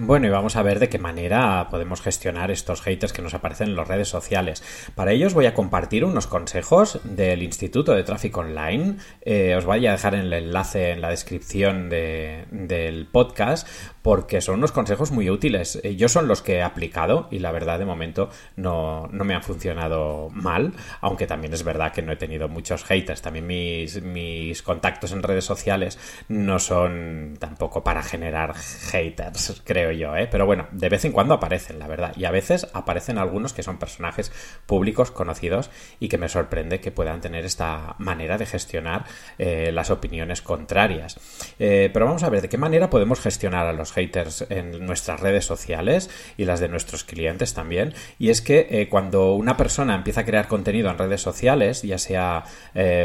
Bueno, 0.04 0.26
y 0.26 0.30
vamos 0.30 0.56
a 0.56 0.62
ver 0.62 0.80
de 0.80 0.88
qué 0.88 0.99
manera 0.99 1.68
podemos 1.71 2.00
gestionar 2.00 2.50
estos 2.50 2.82
haters 2.82 3.12
que 3.12 3.23
nos 3.23 3.35
aparecen 3.35 3.68
en 3.68 3.76
las 3.76 3.87
redes 3.87 4.09
sociales. 4.09 4.64
Para 4.97 5.12
ello 5.12 5.28
os 5.28 5.35
voy 5.35 5.47
a 5.47 5.54
compartir 5.54 6.04
unos 6.04 6.26
consejos 6.26 6.99
del 7.04 7.40
Instituto 7.40 7.94
de 7.94 8.02
Tráfico 8.02 8.40
Online. 8.40 8.97
Eh, 9.21 9.54
os 9.56 9.64
voy 9.64 9.87
a 9.87 9.92
dejar 9.92 10.16
el 10.16 10.32
enlace 10.32 10.90
en 10.90 11.02
la 11.02 11.09
descripción 11.09 11.88
del 11.88 13.06
podcast 13.12 13.68
porque 14.02 14.40
son 14.40 14.56
unos 14.56 14.73
consejos 14.73 15.12
muy 15.12 15.30
útiles. 15.30 15.78
Eh, 15.85 15.94
yo 15.94 16.09
son 16.09 16.26
los 16.26 16.42
que 16.42 16.56
he 16.56 16.62
aplicado 16.62 17.28
y 17.30 17.38
la 17.38 17.52
verdad 17.52 17.78
de 17.78 17.85
momento 17.85 18.28
no, 18.56 19.09
me 19.12 19.35
han 19.35 19.44
funcionado 19.44 20.30
mal, 20.30 20.73
aunque 21.00 21.28
también 21.28 21.54
es 21.54 21.62
verdad 21.62 21.92
que 21.92 22.02
no 22.02 22.11
he 22.11 22.16
tenido 22.16 22.49
muchos 22.49 22.82
haters. 22.82 23.23
También 23.23 23.47
mis, 23.47 24.02
mis 24.02 24.62
contactos 24.62 25.12
en 25.12 25.23
redes 25.23 25.44
sociales 25.44 25.97
no 26.28 26.59
son 26.59 27.37
tampoco 27.38 27.85
para 27.85 28.02
generar 28.02 28.54
haters, 28.56 29.62
yo, 29.92 30.16
¿eh? 30.16 30.28
Pero 30.30 30.46
bueno, 30.46 30.68
de 30.72 30.88
vez 30.88 31.04
en 31.04 31.12
cuando 31.12 31.34
aparecen, 31.34 31.78
la 31.78 31.87
verdad. 31.87 32.12
Y 32.16 32.25
a 32.25 32.30
veces 32.30 32.66
aparecen 32.72 33.18
algunos 33.18 33.52
que 33.52 33.62
son 33.62 33.78
personajes 33.78 34.32
públicos 34.66 35.11
conocidos 35.11 35.70
y 36.00 36.08
que 36.08 36.18
me 36.18 36.28
sorprende 36.28 36.80
que 36.80 36.90
puedan 36.90 37.20
tener 37.20 37.44
esta 37.44 37.94
manera 37.99 38.38
de 38.38 38.46
gestionar 38.46 39.04
eh, 39.38 39.70
las 39.72 39.90
opiniones 39.90 40.42
contrarias. 40.42 41.18
Eh, 41.58 41.90
pero 41.92 42.06
vamos 42.06 42.22
a 42.22 42.30
ver 42.30 42.42
de 42.42 42.49
qué 42.49 42.58
manera 42.58 42.90
podemos 42.90 43.20
gestionar 43.20 43.66
a 43.66 43.72
los 43.72 43.92
haters 43.92 44.46
en 44.49 44.84
nuestras 44.84 45.20
redes 45.20 45.44
sociales 45.44 46.11
y 46.37 46.44
las 46.44 46.61
de 46.61 46.68
nuestros 46.68 47.04
clientes 47.04 47.54
también. 47.54 47.94
Y 48.18 48.30
es 48.30 48.42
que 48.42 48.66
eh, 48.70 48.88
cuando 48.88 49.34
una 49.34 49.56
persona 49.56 49.94
empieza 49.94 50.22
a 50.22 50.25
crear 50.25 50.49
contenido 50.49 50.90
en 50.90 50.99
redes 50.99 51.20
sociales, 51.20 51.82
ya 51.82 51.99
sea 51.99 52.44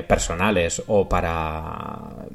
personales 0.08 0.84
o 0.88 1.10
para 1.10 2.27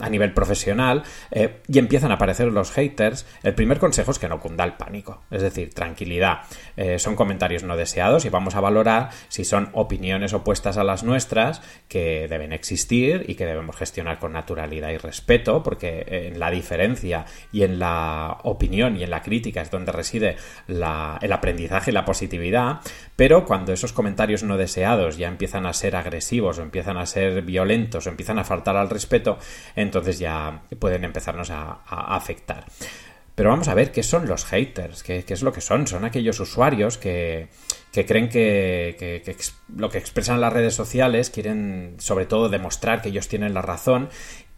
a 0.00 0.08
nivel 0.08 0.32
profesional 0.32 1.02
eh, 1.30 1.60
y 1.68 1.78
empiezan 1.78 2.10
a 2.10 2.14
aparecer 2.14 2.48
los 2.48 2.70
haters, 2.72 3.26
el 3.42 3.54
primer 3.54 3.78
consejo 3.78 4.10
es 4.10 4.18
que 4.18 4.28
no 4.28 4.40
cunda 4.40 4.64
el 4.64 4.74
pánico. 4.74 5.22
Es 5.30 5.42
decir, 5.42 5.74
tranquilidad. 5.74 6.40
Eh, 6.76 6.98
son 6.98 7.16
comentarios 7.16 7.64
no 7.64 7.76
deseados 7.76 8.24
y 8.24 8.28
vamos 8.28 8.54
a 8.54 8.60
valorar 8.60 9.10
si 9.28 9.44
son 9.44 9.70
opiniones 9.72 10.32
opuestas 10.32 10.76
a 10.76 10.84
las 10.84 11.04
nuestras 11.04 11.62
que 11.88 12.26
deben 12.28 12.52
existir 12.52 13.24
y 13.28 13.34
que 13.34 13.46
debemos 13.46 13.76
gestionar 13.76 14.18
con 14.18 14.32
naturalidad 14.32 14.90
y 14.90 14.98
respeto, 14.98 15.62
porque 15.62 16.04
en 16.08 16.38
la 16.38 16.50
diferencia 16.50 17.26
y 17.52 17.62
en 17.62 17.78
la 17.78 18.38
opinión 18.42 18.96
y 18.96 19.02
en 19.02 19.10
la 19.10 19.22
crítica 19.22 19.62
es 19.62 19.70
donde 19.70 19.92
reside 19.92 20.36
el 20.68 21.32
aprendizaje 21.32 21.90
y 21.90 21.94
la 21.94 22.04
positividad, 22.04 22.80
pero 23.16 23.44
cuando 23.44 23.72
esos 23.72 23.92
comentarios 23.92 24.42
no 24.42 24.56
deseados 24.56 25.16
ya 25.16 25.28
empiezan 25.28 25.66
a 25.66 25.72
ser 25.72 25.96
agresivos 25.96 26.58
o 26.58 26.62
empiezan 26.62 26.96
a 26.96 27.06
ser 27.06 27.42
violentos 27.42 28.06
o 28.06 28.10
empiezan 28.10 28.38
a 28.38 28.44
faltar 28.44 28.76
al 28.76 28.90
respeto, 28.90 29.38
entonces 29.88 30.18
ya 30.18 30.62
pueden 30.78 31.04
empezarnos 31.04 31.50
a, 31.50 31.80
afectar. 31.86 32.64
Pero 33.34 33.50
vamos 33.50 33.68
a 33.68 33.74
ver 33.74 33.92
qué 33.92 34.02
son 34.02 34.26
los 34.26 34.44
haters, 34.44 35.02
qué, 35.02 35.24
es 35.26 35.42
lo 35.42 35.52
que 35.52 35.60
son. 35.60 35.86
Son 35.86 36.04
aquellos 36.04 36.40
usuarios 36.40 36.98
que, 36.98 37.48
creen 37.92 38.28
que, 38.28 39.36
lo 39.76 39.90
que 39.90 39.98
expresan 39.98 40.40
las 40.40 40.52
redes 40.52 40.74
sociales 40.74 41.30
quieren 41.30 41.96
sobre 41.98 42.26
todo 42.26 42.48
demostrar 42.48 43.00
que 43.00 43.10
ellos 43.10 43.28
tienen 43.28 43.54
la 43.54 43.62
razón 43.62 44.08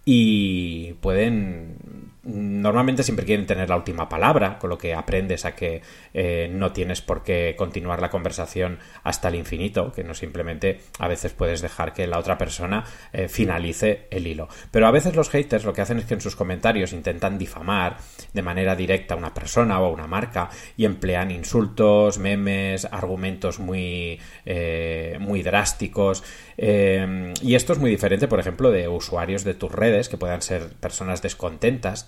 y 0.05 0.95
pueden 0.95 1.77
normalmente 2.23 3.03
siempre 3.03 3.25
quieren 3.25 3.47
tener 3.47 3.69
la 3.69 3.77
última 3.77 4.09
palabra, 4.09 4.59
con 4.59 4.71
lo 4.71 4.79
que 4.79 4.95
aprendes 4.95 5.45
a 5.45 5.55
que 5.55 5.81
eh, 6.13 6.51
no 6.53 6.73
tienes 6.73 7.01
por 7.01 7.23
qué 7.23 7.55
continuar 7.57 8.01
la 8.01 8.11
conversación 8.11 8.79
hasta 9.03 9.29
el 9.29 9.37
infinito, 9.37 9.93
que 9.93 10.05
no 10.05 10.15
simplemente 10.15 10.81
a 10.99 11.09
veces 11.09 11.33
puedes 11.33 11.63
dejar 11.63 11.95
que 11.95 12.07
la 12.07 12.19
otra 12.19 12.37
persona 12.37 12.85
eh, 13.13 13.29
finalice 13.29 14.07
el 14.11 14.27
hilo. 14.27 14.49
Pero 14.71 14.87
a 14.87 14.91
veces 14.91 15.17
los 15.17 15.31
haters 15.31 15.65
lo 15.65 15.73
que 15.73 15.81
hacen 15.81 15.99
es 15.99 16.05
que 16.05 16.15
en 16.15 16.21
sus 16.21 16.37
comentarios 16.37 16.93
intentan 16.93 17.39
difamar 17.39 17.97
de 18.33 18.43
manera 18.43 18.77
directa 18.77 19.15
a 19.15 19.17
una 19.17 19.33
persona 19.33 19.81
o 19.81 19.87
a 19.87 19.91
una 19.91 20.07
marca 20.07 20.51
y 20.77 20.85
emplean 20.85 21.31
insultos, 21.31 22.19
memes, 22.19 22.85
argumentos 22.85 23.59
muy, 23.59 24.21
eh, 24.45 25.17
muy 25.21 25.43
drásticos. 25.43 26.23
y 26.59 27.55
esto 27.55 27.73
es 27.73 27.79
muy 27.79 27.91
diferente, 27.91 28.29
por 28.29 28.39
ejemplo, 28.39 28.71
de 28.71 28.87
usuarios 28.89 29.45
de 29.45 29.55
tus 29.55 29.73
redes 29.73 30.11
que 30.11 30.19
puedan 30.19 30.43
ser 30.43 30.69
personas 30.75 31.23
descontentas 31.23 32.05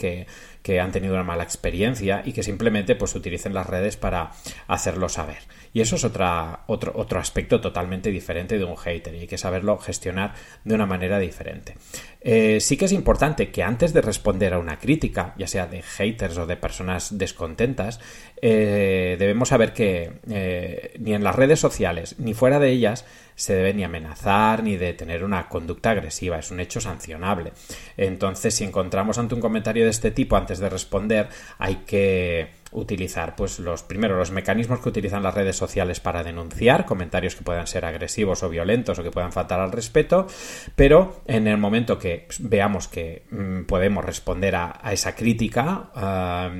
que, 0.62 0.80
han 0.80 0.92
tenido 0.92 1.14
una 1.14 1.25
mala 1.25 1.42
experiencia 1.42 2.23
y 2.25 2.32
que 2.32 2.42
simplemente 2.42 2.94
pues 2.94 3.14
utilicen 3.14 3.54
las 3.54 3.66
redes 3.66 3.97
para 3.97 4.30
hacerlo 4.68 5.09
saber. 5.09 5.38
Y 5.73 5.80
eso 5.80 5.97
es 5.97 6.04
otro, 6.04 6.61
otro 6.66 7.21
aspecto 7.21 7.61
totalmente 7.61 8.11
diferente 8.11 8.59
de 8.59 8.64
un 8.64 8.76
hater 8.76 9.14
y 9.14 9.21
hay 9.21 9.26
que 9.26 9.38
saberlo 9.38 9.78
gestionar 9.78 10.35
de 10.64 10.75
una 10.75 10.87
manera 10.87 11.18
diferente. 11.18 11.76
Eh, 12.21 12.61
sí 12.61 12.76
que 12.76 12.85
es 12.85 12.92
importante 12.92 13.50
que 13.50 13.62
antes 13.62 13.92
de 13.92 14.00
responder 14.00 14.54
a 14.54 14.59
una 14.59 14.78
crítica, 14.78 15.35
ya 15.38 15.47
sea 15.47 15.66
de 15.66 15.82
haters 15.82 16.38
o 16.38 16.47
de 16.47 16.56
personas 16.56 17.18
descontentas, 17.18 18.00
eh, 18.44 19.14
debemos 19.20 19.50
saber 19.50 19.72
que 19.72 20.14
eh, 20.28 20.96
ni 20.99 21.14
en 21.14 21.22
las 21.22 21.37
redes 21.37 21.61
sociales 21.61 22.16
ni 22.18 22.34
fuera 22.34 22.58
de 22.58 22.70
ellas 22.70 23.04
se 23.37 23.54
debe 23.54 23.72
ni 23.72 23.84
amenazar 23.84 24.64
ni 24.64 24.76
de 24.76 24.92
tener 24.94 25.22
una 25.22 25.49
conducta 25.49 25.90
agresiva, 25.90 26.40
es 26.40 26.50
un 26.50 26.58
hecho 26.58 26.80
sancionable. 26.80 27.52
Entonces, 27.96 28.54
si 28.54 28.64
encontramos 28.64 29.16
ante 29.18 29.37
un 29.37 29.40
comentario 29.40 29.84
de 29.84 29.90
este 29.90 30.11
tipo 30.11 30.37
antes 30.37 30.58
de 30.58 30.68
responder, 30.68 31.28
hay 31.58 31.76
que 31.87 32.50
utilizar 32.72 33.37
pues 33.37 33.61
los 33.61 33.84
primero 33.84 34.16
los 34.16 34.32
mecanismos 34.32 34.80
que 34.80 34.88
utilizan 34.88 35.22
las 35.22 35.34
redes 35.34 35.56
sociales 35.56 36.00
para 36.00 36.25
denunciar 36.25 36.84
comentarios 36.84 37.37
que 37.37 37.44
puedan 37.44 37.66
ser 37.66 37.84
agresivos 37.84 38.42
o 38.42 38.49
violentos 38.49 38.99
o 38.99 39.02
que 39.02 39.11
puedan 39.11 39.30
faltar 39.30 39.61
al 39.61 39.72
respeto 39.72 40.26
pero 40.75 41.20
en 41.26 41.49
el 41.49 41.58
momento 41.58 41.99
que 41.99 42.26
veamos 42.38 42.88
que 42.88 43.25
mm, 43.30 43.64
podemos 43.64 44.02
responder 44.02 44.56
a, 44.56 44.80
esa 44.90 45.14
crítica 45.14 45.90
ah, 45.94 46.50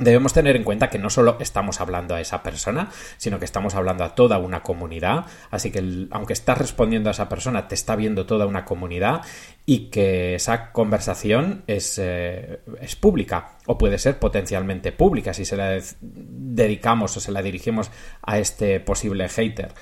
Debemos 0.00 0.32
tener 0.32 0.56
en 0.56 0.64
cuenta 0.64 0.88
que 0.88 0.98
no 0.98 1.10
solo 1.10 1.36
estamos 1.40 1.80
hablando 1.80 2.14
a 2.14 2.20
esa 2.20 2.42
persona, 2.42 2.88
sino 3.18 3.38
que 3.38 3.44
estamos 3.44 3.74
hablando 3.74 4.02
a 4.02 4.14
toda 4.14 4.38
una 4.38 4.62
comunidad. 4.62 5.26
Así 5.50 5.70
que 5.70 6.08
aunque 6.10 6.32
estás 6.32 6.56
respondiendo 6.56 7.10
a 7.10 7.12
esa 7.12 7.28
persona, 7.28 7.68
te 7.68 7.74
está 7.74 7.96
viendo 7.96 8.24
toda 8.24 8.46
una 8.46 8.64
comunidad 8.64 9.20
y 9.66 9.90
que 9.90 10.34
esa 10.34 10.72
conversación 10.72 11.64
es, 11.66 11.98
eh, 12.02 12.60
es 12.80 12.96
pública 12.96 13.58
o 13.66 13.76
puede 13.76 13.98
ser 13.98 14.18
potencialmente 14.18 14.90
pública 14.90 15.34
si 15.34 15.44
se 15.44 15.56
la 15.56 15.78
dedicamos 16.00 17.16
o 17.16 17.20
se 17.20 17.30
la 17.30 17.42
dirigimos 17.42 17.90
a 18.22 18.38
este 18.38 18.80
posible 18.80 19.28
hater. 19.28 19.74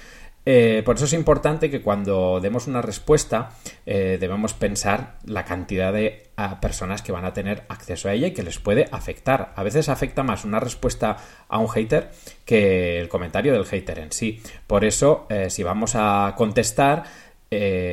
Eh, 0.51 0.83
por 0.83 0.97
eso 0.97 1.05
es 1.05 1.13
importante 1.13 1.69
que 1.69 1.83
cuando 1.83 2.41
demos 2.41 2.69
una 2.69 2.81
respuesta 2.81 3.51
eh, 3.85 4.17
debemos 4.19 4.55
pensar 4.55 5.19
la 5.27 5.45
cantidad 5.45 5.93
de 5.93 6.31
personas 6.63 7.03
que 7.03 7.13
van 7.13 7.27
a 7.27 7.35
tener 7.35 7.65
acceso 7.69 8.09
a 8.09 8.15
ella 8.15 8.29
y 8.29 8.33
que 8.33 8.43
les 8.43 8.59
puede 8.59 8.89
afectar. 8.91 9.53
A 9.57 9.63
veces 9.63 9.91
afecta 9.91 10.23
más 10.23 10.47
una 10.47 10.59
respuesta 10.59 11.19
a 11.49 11.59
un 11.59 11.69
hater 11.69 12.13
que 12.47 12.99
el 12.99 13.11
comentario 13.11 13.53
del 13.53 13.67
hater 13.67 13.99
en 13.99 14.11
sí. 14.11 14.41
Por 14.67 14.87
eso, 14.87 15.27
eh, 15.29 15.51
si 15.51 15.63
vamos 15.63 15.93
a 15.95 16.33
contestar, 16.35 17.03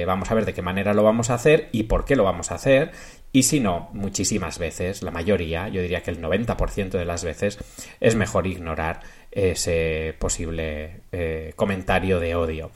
vamos 0.08 0.32
a 0.32 0.36
ver 0.36 0.46
de 0.46 0.54
qué 0.54 0.62
manera 0.62 0.94
lo 0.94 1.04
vamos 1.04 1.32
a 1.32 1.34
hacer 1.34 1.68
y 1.74 1.84
por 1.84 2.06
qué 2.06 2.16
lo 2.16 2.24
vamos 2.24 2.52
a 2.52 2.56
hacer. 2.56 2.92
Y 3.36 3.44
si 3.44 3.60
no, 3.60 3.90
muchísimas 3.92 4.60
veces, 4.60 5.04
la 5.04 5.12
mayoría, 5.12 5.68
yo 5.68 5.82
diría 5.82 6.02
que 6.02 6.12
el 6.12 6.22
90% 6.22 6.92
de 6.92 7.04
las 7.04 7.26
veces, 7.26 7.60
es 8.00 8.16
mejor 8.16 8.48
ignorar 8.48 9.02
ese 9.36 10.16
posible 10.18 11.02
eh, 11.12 11.54
comentario 11.56 12.20
de 12.20 12.36
odio. 12.36 12.72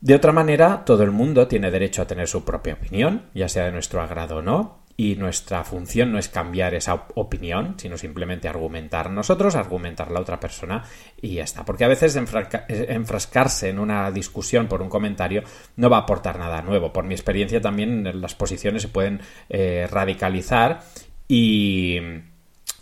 De 0.00 0.14
otra 0.14 0.32
manera, 0.32 0.84
todo 0.84 1.02
el 1.02 1.12
mundo 1.12 1.48
tiene 1.48 1.70
derecho 1.70 2.02
a 2.02 2.06
tener 2.06 2.28
su 2.28 2.44
propia 2.44 2.74
opinión, 2.74 3.30
ya 3.34 3.48
sea 3.48 3.64
de 3.64 3.72
nuestro 3.72 4.02
agrado 4.02 4.36
o 4.36 4.42
no, 4.42 4.84
y 4.96 5.16
nuestra 5.16 5.64
función 5.64 6.12
no 6.12 6.18
es 6.18 6.28
cambiar 6.28 6.74
esa 6.74 7.06
opinión, 7.14 7.74
sino 7.78 7.96
simplemente 7.98 8.48
argumentar 8.48 9.10
nosotros, 9.10 9.56
argumentar 9.56 10.10
la 10.10 10.20
otra 10.20 10.38
persona 10.38 10.84
y 11.20 11.34
ya 11.34 11.44
está. 11.44 11.64
Porque 11.64 11.84
a 11.84 11.88
veces 11.88 12.16
enfrascarse 12.16 13.70
en 13.70 13.78
una 13.78 14.10
discusión 14.10 14.68
por 14.68 14.82
un 14.82 14.88
comentario 14.88 15.42
no 15.76 15.90
va 15.90 15.96
a 15.96 16.00
aportar 16.00 16.38
nada 16.38 16.62
nuevo. 16.62 16.92
Por 16.92 17.04
mi 17.04 17.14
experiencia 17.14 17.60
también 17.60 18.20
las 18.20 18.34
posiciones 18.34 18.82
se 18.82 18.88
pueden 18.88 19.20
eh, 19.48 19.88
radicalizar 19.90 20.82
y 21.26 21.98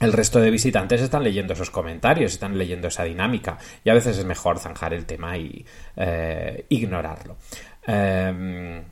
el 0.02 0.12
resto 0.12 0.40
de 0.40 0.50
visitantes 0.50 1.00
están 1.00 1.22
leyendo 1.22 1.52
esos 1.52 1.70
comentarios, 1.70 2.32
están 2.32 2.58
leyendo 2.58 2.88
esa 2.88 3.04
dinámica 3.04 3.58
y 3.84 3.90
a 3.90 3.94
veces 3.94 4.18
es 4.18 4.24
mejor 4.24 4.58
zanjar 4.58 4.92
el 4.92 5.06
tema 5.06 5.38
y 5.38 5.64
eh, 5.96 6.66
ignorarlo. 6.68 7.36
Em, 7.86 8.82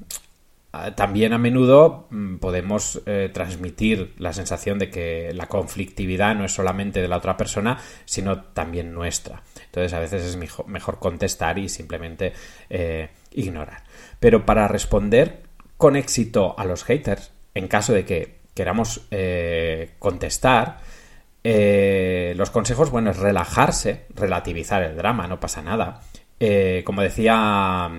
también 0.94 1.32
a 1.32 1.38
menudo 1.38 2.06
mm, 2.10 2.36
podemos 2.36 3.02
eh, 3.06 3.28
transmitir 3.32 4.14
la 4.18 4.32
sensación 4.32 4.78
de 4.78 4.88
que 4.88 5.32
la 5.34 5.48
conflictividad 5.48 6.36
no 6.36 6.44
es 6.44 6.52
solamente 6.52 7.02
de 7.02 7.08
la 7.08 7.16
otra 7.16 7.36
persona, 7.36 7.78
sino 8.04 8.42
también 8.44 8.94
nuestra. 8.94 9.42
Entonces 9.64 9.92
a 9.92 9.98
veces 9.98 10.24
es 10.24 10.36
mejor, 10.36 11.00
contestar 11.00 11.58
y 11.58 11.68
simplemente 11.68 12.34
eh, 12.68 13.08
ignorar. 13.32 13.82
Pero 14.20 14.46
para 14.46 14.68
responder 14.68 15.42
con 15.76 15.96
éxito 15.96 16.54
a 16.56 16.64
los 16.64 16.84
haters, 16.84 17.32
en 17.54 17.66
caso 17.66 17.92
de 17.92 18.04
que 18.04 18.38
queramos 18.54 19.08
contestar, 19.98 20.78
eh, 21.42 22.34
los 22.36 22.50
consejos, 22.50 22.90
bueno, 22.90 23.10
es 23.10 23.16
relajarse, 23.16 24.06
relativizar 24.14 24.82
el 24.82 24.96
drama, 24.96 25.26
no 25.26 25.40
pasa 25.40 25.62
nada. 25.62 26.00
Eh, 26.38 26.82
como 26.84 27.02
decía 27.02 27.90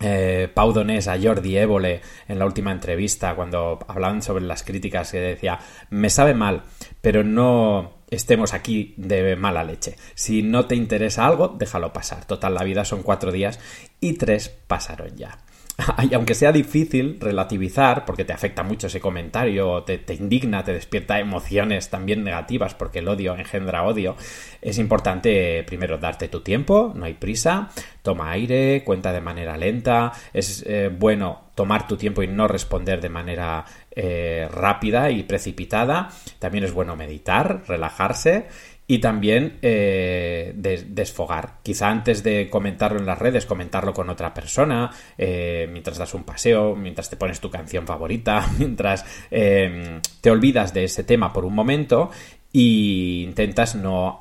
eh, 0.00 0.48
Pau 0.52 0.72
Donés 0.72 1.08
a 1.08 1.18
Jordi 1.20 1.56
Évole 1.56 2.00
en 2.28 2.38
la 2.38 2.46
última 2.46 2.72
entrevista, 2.72 3.34
cuando 3.34 3.78
hablaban 3.88 4.22
sobre 4.22 4.44
las 4.44 4.62
críticas, 4.62 5.12
que 5.12 5.20
decía, 5.20 5.58
me 5.90 6.10
sabe 6.10 6.34
mal, 6.34 6.62
pero 7.00 7.24
no 7.24 7.96
estemos 8.10 8.52
aquí 8.54 8.94
de 8.96 9.36
mala 9.36 9.64
leche. 9.64 9.96
Si 10.14 10.42
no 10.42 10.66
te 10.66 10.76
interesa 10.76 11.26
algo, 11.26 11.48
déjalo 11.48 11.92
pasar. 11.92 12.24
Total, 12.24 12.54
la 12.54 12.64
vida 12.64 12.84
son 12.84 13.02
cuatro 13.02 13.32
días 13.32 13.58
y 14.00 14.14
tres 14.14 14.48
pasaron 14.48 15.16
ya. 15.16 15.38
y 16.10 16.14
aunque 16.14 16.34
sea 16.34 16.52
difícil 16.52 17.18
relativizar, 17.20 18.04
porque 18.04 18.24
te 18.24 18.32
afecta 18.32 18.62
mucho 18.62 18.86
ese 18.86 19.00
comentario, 19.00 19.82
te, 19.82 20.02
indigna, 20.14 20.64
te 20.64 20.72
despierta 20.72 21.20
emociones 21.20 21.90
también 21.90 22.24
negativas, 22.24 22.74
porque 22.74 23.00
el 23.00 23.08
odio 23.08 23.36
engendra 23.36 23.84
odio, 23.84 24.16
es 24.62 24.78
importante 24.78 25.62
primero 25.64 25.98
darte 25.98 26.28
tu 26.28 26.40
tiempo, 26.40 26.92
no 26.94 27.04
hay 27.04 27.14
prisa, 27.14 27.68
toma 28.02 28.30
aire, 28.30 28.82
cuenta 28.84 29.12
de 29.12 29.20
manera 29.20 29.56
lenta, 29.56 30.12
es 30.32 30.64
eh, 30.66 30.90
bueno 30.96 31.46
tomar 31.54 31.86
tu 31.86 31.96
tiempo 31.96 32.22
y 32.22 32.28
no 32.28 32.48
responder 32.48 33.00
de 33.00 33.08
manera 33.08 33.64
eh, 33.90 34.48
rápida 34.50 35.10
y 35.10 35.22
precipitada, 35.24 36.10
también 36.38 36.64
es 36.64 36.72
bueno 36.72 36.96
meditar, 36.96 37.62
relajarse 37.66 38.46
y 38.86 38.98
también 38.98 39.58
eh, 39.62 40.52
desfogar. 40.54 41.58
Quizá 41.62 41.88
antes 41.88 42.22
de 42.22 42.48
comentarlo 42.48 42.98
en 42.98 43.06
las 43.06 43.18
redes, 43.18 43.46
comentarlo 43.46 43.92
con 43.92 44.08
otra 44.10 44.32
persona, 44.32 44.90
eh, 45.18 45.68
mientras 45.70 45.98
das 45.98 46.14
un 46.14 46.24
paseo, 46.24 46.76
mientras 46.76 47.10
te 47.10 47.16
pones 47.16 47.40
tu 47.40 47.50
canción 47.50 47.86
favorita, 47.86 48.46
mientras 48.58 49.04
em, 49.30 50.00
te 50.20 50.30
olvidas 50.30 50.72
de 50.72 50.84
ese 50.84 51.04
tema 51.04 51.32
por 51.32 51.44
un 51.44 51.54
momento 51.54 52.10
y 52.58 53.22
intentas 53.22 53.74
no, 53.74 54.18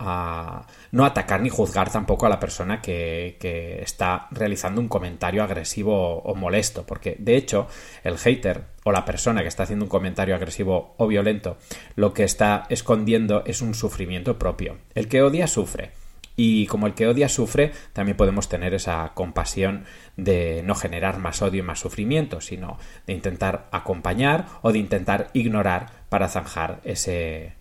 no 0.92 1.06
atacar 1.06 1.40
ni 1.40 1.48
juzgar 1.48 1.90
tampoco 1.90 2.26
a 2.26 2.30
la 2.30 2.38
persona 2.38 2.82
que, 2.82 3.38
que 3.40 3.82
está 3.82 4.28
realizando 4.30 4.82
un 4.82 4.90
comentario 4.90 5.42
agresivo 5.42 6.18
o 6.18 6.36
molesto, 6.36 6.86
porque 6.86 7.16
de 7.18 7.38
hecho 7.38 7.70
el 8.04 8.18
hater 8.18 8.66
o 8.84 8.92
la 8.92 9.06
persona 9.06 9.42
que 9.42 9.48
está 9.48 9.64
haciendo 9.64 9.86
un 9.86 9.90
comentario 9.90 10.36
agresivo 10.36 10.96
o 10.98 11.08
violento 11.08 11.56
lo 11.96 12.14
que 12.14 12.26
está 12.26 12.66
escondiendo 12.68 13.42
es 13.46 13.62
un 13.62 13.74
sufrimiento 13.74 14.38
propio. 14.38 14.80
El 14.96 15.08
que 15.08 15.22
odia 15.22 15.48
sufre. 15.48 15.92
Y 16.36 16.68
como 16.68 16.88
el 16.88 16.94
que 16.94 17.08
odia 17.08 17.30
sufre, 17.30 17.72
también 17.94 18.18
podemos 18.18 18.50
tener 18.50 18.74
esa 18.74 19.14
compasión 19.14 19.86
de 20.18 20.62
no 20.66 20.76
generar 20.76 21.20
más 21.20 21.42
odio 21.42 21.62
y 21.62 21.66
más 21.66 21.80
sufrimiento, 21.80 22.42
sino 22.42 22.78
de 23.08 23.14
intentar 23.14 23.70
acompañar 23.72 24.48
o 24.62 24.74
de 24.74 24.80
intentar 24.80 25.30
ignorar 25.32 26.04
para 26.10 26.28
zanjar 26.28 26.82
ese, 26.84 27.54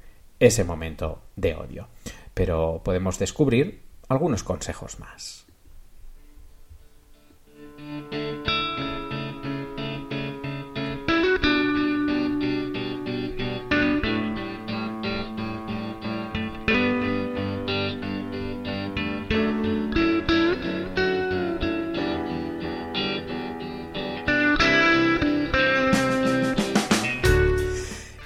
ese 0.45 0.65
momento 0.65 1.23
de 1.37 1.55
odio. 1.55 1.89
Pero 2.35 2.83
podemos 2.85 3.19
descubrir 3.19 3.83
algunos 4.09 4.43
consejos 4.43 4.99
más. 4.99 5.44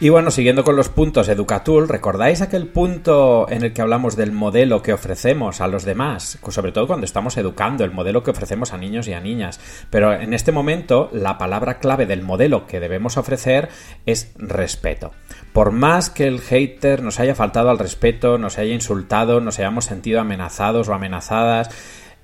Y 0.01 0.11
bueno, 0.11 0.31
siguiendo 0.31 0.63
con 0.63 0.77
los 0.77 0.91
puntos 0.91 1.29
Educatul, 1.29 1.89
¿recordáis 1.89 2.41
aquel 2.41 2.69
punto 2.69 3.51
en 3.51 3.65
el 3.65 3.73
que 3.73 3.83
hablamos 3.83 4.15
del 4.15 4.31
modelo 4.31 4.81
que 4.81 4.93
ofrecemos 4.93 5.61
a 5.61 5.67
los 5.67 5.85
demás? 5.85 6.39
Sobre 6.51 6.71
todo 6.71 6.87
cuando 6.87 7.05
estamos 7.05 7.37
educando, 7.37 7.83
el 7.83 7.91
modelo 7.91 8.23
que 8.23 8.31
ofrecemos 8.31 8.73
a 8.73 8.79
niños 8.79 9.09
y 9.09 9.13
a 9.13 9.21
niñas. 9.21 9.59
Pero 9.91 10.13
en 10.13 10.35
este 10.35 10.53
momento, 10.53 11.11
la 11.13 11.37
palabra 11.37 11.81
clave 11.81 12.07
del 12.07 12.23
modelo 12.23 12.65
que 12.69 12.79
debemos 12.79 13.17
ofrecer 13.17 13.71
es 14.07 14.31
respeto. 14.37 15.11
Por 15.53 15.73
más 15.73 16.11
que 16.11 16.29
el 16.29 16.43
hater 16.43 17.03
nos 17.03 17.19
haya 17.19 17.35
faltado 17.35 17.69
al 17.69 17.81
respeto, 17.81 18.39
nos 18.39 18.57
haya 18.59 18.75
insultado, 18.75 19.41
nos 19.41 19.59
hayamos 19.59 19.87
sentido 19.87 20.21
amenazados 20.21 20.89
o 20.89 20.95
amenazadas, 20.95 21.71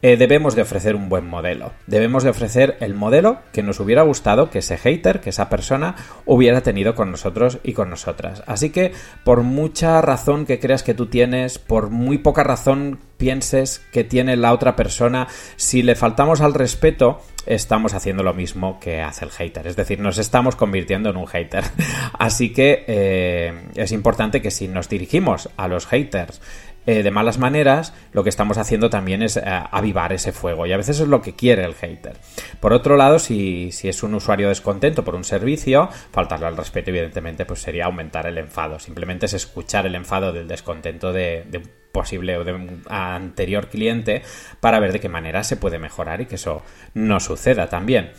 eh, 0.05 0.19
debemos 0.19 0.55
de 0.55 0.61
ofrecer 0.61 0.97
un 0.97 1.09
buen 1.09 1.27
modelo. 1.27 1.73
Debemos 1.87 2.25
de 2.25 2.29
ofrecer 2.29 2.77
el 2.81 2.93
modelo 2.93 3.39
que 3.55 3.63
nos 3.63 3.81
hubiera 3.81 4.03
gustado 4.03 4.51
que 4.51 4.59
ese 4.59 4.77
hater, 4.77 5.23
que 5.23 5.31
esa 5.31 5.49
persona 5.49 5.97
hubiera 6.27 6.61
tenido 6.61 6.95
con 6.95 7.11
nosotros 7.11 7.59
y 7.63 7.73
con 7.73 7.89
nosotras. 7.89 8.43
Así 8.47 8.69
que 8.69 8.93
por 9.25 9.41
mucha 9.41 10.03
razón 10.03 10.45
que 10.45 10.61
creas 10.61 10.83
que 10.83 10.93
tú 10.93 11.07
tienes, 11.07 11.59
por 11.59 11.89
muy 11.89 12.19
poca 12.19 12.45
razón 12.45 13.01
pienses 13.17 13.79
que 13.93 14.05
tiene 14.05 14.37
la 14.37 14.53
otra 14.53 14.77
persona, 14.77 15.27
si 15.57 15.83
le 15.83 15.95
faltamos 15.95 16.43
al 16.43 16.53
respeto, 16.53 17.23
estamos 17.47 17.95
haciendo 17.95 18.23
lo 18.23 18.35
mismo 18.35 18.79
que 18.81 19.01
hace 19.01 19.25
el 19.25 19.31
hater. 19.31 19.67
Es 19.67 19.77
decir, 19.77 20.01
nos 20.01 20.19
estamos 20.19 20.55
convirtiendo 20.55 21.09
en 21.09 21.17
un 21.17 21.27
hater. 21.27 21.65
Así 22.19 22.53
que 22.53 22.85
eh, 22.87 23.71
es 23.75 23.91
importante 23.93 24.43
que 24.43 24.51
si 24.51 24.69
nos 24.69 24.91
dirigimos 24.91 25.49
a 25.57 25.67
los 25.67 25.87
haters 25.87 26.43
eh, 26.87 27.03
de 27.03 27.11
malas 27.11 27.39
maneras, 27.39 27.95
lo 28.13 28.23
que 28.23 28.29
estamos 28.29 28.59
haciendo 28.59 28.91
también 28.91 29.23
es 29.23 29.39
eh, 29.39 29.43
avivar 29.45 30.13
ese 30.13 30.33
fuego. 30.33 30.67
Y 30.67 30.73
a 30.73 30.77
veces 30.77 31.01
es 31.01 31.09
lo 31.09 31.23
que 31.23 31.35
quiere 31.35 31.65
el 31.65 31.75
hater. 31.75 32.17
Por 32.61 32.75
otro 32.75 32.97
lado, 32.97 33.19
si, 33.19 33.71
es 33.83 34.03
un 34.03 34.15
usuario 34.15 34.49
descontento 34.49 35.03
por 35.03 35.15
un 35.15 35.25
servicio, 35.25 35.89
faltarle 36.13 36.47
al 36.47 36.57
respeto, 36.57 36.91
evidentemente, 36.91 37.47
pues 37.47 37.63
sería 37.63 37.87
aumentar 37.87 38.27
el 38.27 38.37
enfado. 38.37 38.79
Simplemente 38.79 39.27
es 39.27 39.33
escuchar 39.33 39.87
el 39.87 39.95
enfado 39.95 40.33
del 40.33 40.47
descontento 40.47 41.13
de, 41.13 41.47
un 41.55 41.71
posible 41.91 42.37
o 42.37 42.45
de 42.45 42.53
un 42.53 42.83
anterior 42.89 43.69
cliente 43.69 44.23
para 44.61 44.81
ver 44.81 44.93
de 44.93 45.01
qué 45.01 45.09
manera 45.09 45.45
se 45.45 45.57
puede 45.57 45.79
mejorar 45.79 46.21
y 46.21 46.27
que 46.27 46.35
eso 46.35 46.63
no 46.93 47.19
suceda 47.19 47.69
también. 47.69 48.11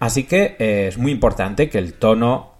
Así 0.00 0.24
que 0.24 0.56
eh, 0.58 0.88
es 0.88 0.98
muy 0.98 1.12
importante 1.12 1.68
que 1.68 1.78
el 1.78 1.94
tono 1.94 2.56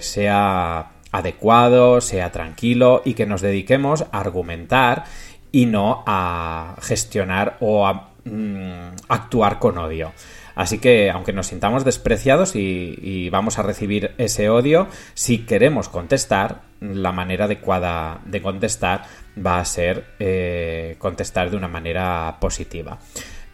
sea 0.00 0.95
adecuado, 1.12 2.00
sea 2.00 2.32
tranquilo 2.32 3.02
y 3.04 3.14
que 3.14 3.26
nos 3.26 3.40
dediquemos 3.40 4.02
a 4.12 4.20
argumentar 4.20 5.04
y 5.52 5.66
no 5.66 6.02
a 6.06 6.76
gestionar 6.82 7.56
o 7.60 7.86
a 7.86 8.10
mm, 8.24 8.96
actuar 9.08 9.58
con 9.58 9.78
odio. 9.78 10.12
Así 10.56 10.78
que, 10.78 11.10
aunque 11.10 11.34
nos 11.34 11.48
sintamos 11.48 11.84
despreciados 11.84 12.56
y, 12.56 13.28
vamos 13.30 13.58
a 13.58 13.62
recibir 13.62 14.12
ese 14.16 14.48
odio, 14.48 14.88
si 15.12 15.44
queremos 15.44 15.90
contestar, 15.90 16.62
la 16.80 17.12
manera 17.12 17.44
adecuada 17.44 18.20
de 18.24 18.40
contestar 18.40 19.04
va 19.38 19.60
a 19.60 19.64
ser 19.66 20.04
eh, 20.18 20.96
contestar 20.98 21.50
de 21.50 21.58
una 21.58 21.68
manera 21.68 22.38
positiva. 22.40 22.98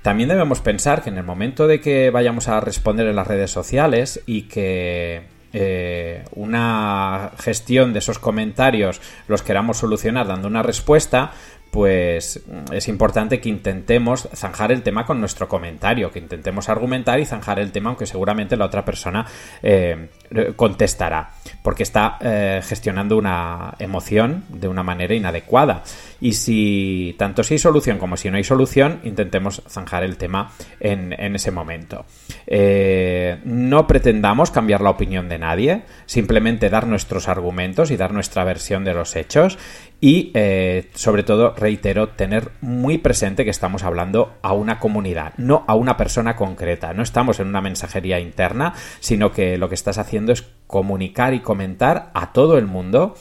También 0.03 0.29
debemos 0.29 0.61
pensar 0.61 1.03
que 1.03 1.11
en 1.11 1.19
el 1.19 1.25
momento 1.25 1.67
de 1.67 1.81
que 1.81 2.11
vayamos 2.11 2.49
a 2.49 2.61
responder 2.61 3.09
en 3.09 3.17
las 3.17 3.27
redes 3.27 3.51
sociales 3.51 4.21
y 4.27 4.43
que 4.43 5.23
eh, 5.53 6.25
una 6.35 7.33
gestión 7.39 7.93
de 7.93 7.99
esos 7.99 8.19
comentarios 8.19 9.01
los 9.29 9.43
queramos 9.43 9.79
solucionar 9.79 10.27
dando 10.27 10.49
una 10.49 10.63
respuesta, 10.63 11.33
pues 11.73 12.43
es 12.71 12.89
importante 12.89 13.41
que 13.41 13.49
intentemos 13.49 14.29
zanjar 14.35 14.73
el 14.73 14.83
tema 14.83 15.07
con 15.07 15.21
nuestro 15.21 15.49
comentario, 15.49 16.11
que 16.11 16.19
intentemos 16.19 16.69
argumentar 16.69 17.19
y 17.19 17.25
zanjar 17.25 17.59
el 17.59 17.73
tema, 17.73 17.89
aunque 17.89 18.05
seguramente 18.05 18.59
la 18.59 18.67
otra 18.67 18.85
persona 18.85 19.27
eh, 19.63 20.11
contestará, 20.55 21.31
porque 21.63 21.83
está 21.83 22.19
eh, 22.21 22.61
gestionando 22.63 23.17
una 23.17 23.75
emoción 23.79 24.45
de 24.51 24.69
una 24.69 24.83
manera 24.83 25.15
inadecuada. 25.15 25.83
Y 26.23 26.35
si 26.35 27.17
tanto 27.19 27.43
si 27.43 27.55
hay 27.55 27.59
solución 27.59 27.99
como 27.99 28.17
si 28.17 28.31
no 28.31 28.37
hay 28.37 28.45
solución, 28.45 29.01
intentemos 29.03 29.61
zanjar 29.69 30.05
el 30.05 30.17
tema 30.17 30.53
en, 30.79 31.13
ese 31.35 31.51
momento. 31.51 32.05
Eh, 32.47 33.41
no 33.45 33.89
pretendamos 33.89 34.53
cambiar 34.53 34.83
la 34.83 34.91
opinión 34.91 35.29
de 35.29 35.41
nadie, 35.41 35.83
simplemente 36.07 36.71
dar 36.71 36.87
nuestros 36.87 37.27
argumentos 37.27 37.91
y 37.91 37.97
dar 37.97 38.13
nuestra 38.13 38.45
versión 38.45 38.85
de 38.85 38.95
los 38.95 39.17
hechos 39.17 39.59
y 40.01 40.31
eh, 40.35 40.91
sobre 40.95 41.25
todo, 41.25 41.55
reitero, 41.57 42.11
tener 42.11 42.53
muy 42.61 42.99
presente 42.99 43.43
que 43.43 43.51
estamos 43.51 43.83
hablando 43.83 44.35
a 44.43 44.53
una 44.53 44.79
comunidad, 44.79 45.33
no 45.39 45.65
a 45.67 45.75
una 45.75 45.97
persona 45.97 46.37
concreta. 46.37 46.95
No 46.95 47.03
estamos 47.03 47.41
en 47.41 47.49
una 47.49 47.61
mensajería 47.61 48.21
interna, 48.21 48.75
sino 49.01 49.33
que 49.33 49.59
lo 49.59 49.69
que 49.69 49.75
estás 49.75 49.99
haciendo 49.99 50.33
es 50.33 50.45
comunicar 50.69 51.35
y 51.35 51.41
comentar 51.41 52.11
a 52.15 52.33
todo 52.33 52.59
el 52.59 52.67
mundo 52.67 53.15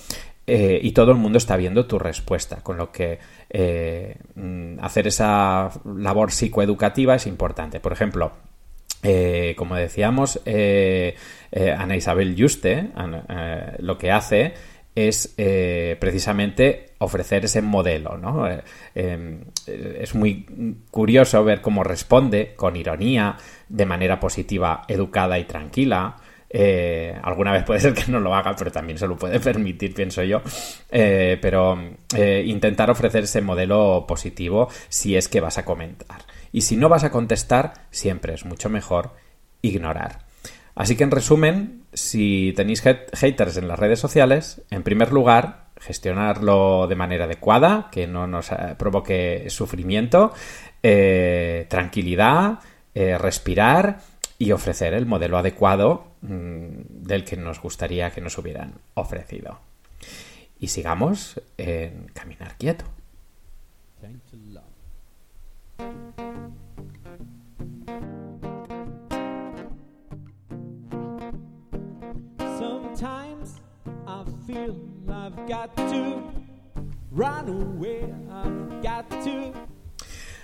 eh, 0.48 0.80
y 0.82 0.92
todo 0.92 1.12
el 1.12 1.18
mundo 1.18 1.38
está 1.38 1.56
viendo 1.58 1.86
tu 1.86 2.00
respuesta, 2.00 2.58
con 2.58 2.78
lo 2.78 2.92
que 2.92 3.20
eh, 3.50 4.16
mm, 4.36 4.80
hacer 4.82 5.08
esa 5.08 5.70
labor 5.86 6.32
psicoeducativa 6.32 7.16
es 7.16 7.28
importante. 7.28 7.80
Por 7.80 7.94
ejemplo, 7.94 8.32
como 9.58 9.76
decíamos, 9.76 10.40
Ana 10.46 11.96
Isabel 11.96 12.36
Juste 12.38 12.92
lo 13.80 13.98
que 13.98 14.12
hace 14.12 14.54
es 14.94 15.34
eh, 15.38 15.96
precisamente 16.00 16.94
ofrecer 16.98 17.46
ese 17.46 17.62
modelo. 17.62 18.18
¿no? 18.18 18.48
Eh, 18.48 18.62
em, 18.96 19.46
es 19.66 20.14
muy 20.16 20.46
curioso 20.90 21.44
ver 21.44 21.62
cómo 21.62 21.84
responde 21.84 22.54
con 22.56 22.76
ironía, 22.76 23.38
de 23.70 23.86
manera 23.86 24.20
positiva, 24.20 24.84
educada 24.88 25.40
y 25.40 25.46
tranquila. 25.46 26.18
Eh, 26.54 27.18
alguna 27.24 27.54
vez 27.54 27.64
puede 27.64 27.80
ser 27.80 27.94
que 27.94 28.12
no 28.12 28.20
lo 28.20 28.36
haga, 28.36 28.56
pero 28.56 28.72
también 28.72 28.98
se 28.98 29.08
lo 29.08 29.16
puede 29.18 29.40
permitir, 29.42 29.94
pienso 29.94 30.24
yo. 30.24 30.42
pero 30.90 31.78
intentar 32.46 32.90
ofrecer 32.90 33.24
ese 33.24 33.42
modelo 33.42 34.06
positivo 34.08 34.70
si 34.90 35.16
es 35.16 35.28
que 35.28 35.40
vas 35.40 35.58
a 35.58 35.66
comentar. 35.66 36.22
Y 36.52 36.62
si 36.62 36.76
no 36.76 36.90
vas 36.90 37.04
a 37.04 37.12
contestar, 37.12 37.74
siempre 37.92 38.34
es 38.34 38.46
mucho 38.46 38.70
mejor 38.70 39.12
ignorar. 39.62 40.20
Así 40.76 40.96
que 40.96 41.04
en 41.04 41.12
resumen, 41.12 41.84
si 41.94 42.54
tenéis 42.56 42.82
haters 42.82 43.58
en 43.58 43.68
las 43.68 43.80
redes 43.80 44.00
sociales, 44.00 44.62
en 44.70 44.84
primer 44.84 45.12
lugar, 45.12 45.66
gestionarlo 45.80 46.88
de 46.88 46.96
manera 46.96 47.26
adecuada, 47.26 47.90
que 47.92 48.08
no 48.08 48.28
nos 48.28 48.52
eh, 48.52 48.76
provoque 48.78 49.46
sufrimiento, 49.50 50.34
eh, 50.82 51.66
tranquilidad, 51.70 52.60
eh, 52.94 53.18
respirar 53.18 54.00
y 54.42 54.54
ofrecer 54.54 54.96
el 54.96 55.06
modelo 55.06 55.38
adecuado 55.38 56.16
mm, 56.22 57.04
del 57.04 57.24
que 57.24 57.38
nos 57.38 57.62
gustaría 57.62 58.10
que 58.10 58.22
nos 58.22 58.40
hubieran 58.40 58.74
ofrecido. 58.96 59.60
Y 60.60 60.70
sigamos 60.70 61.40
en 61.60 62.08
caminar 62.08 62.58
quieto. 62.58 62.86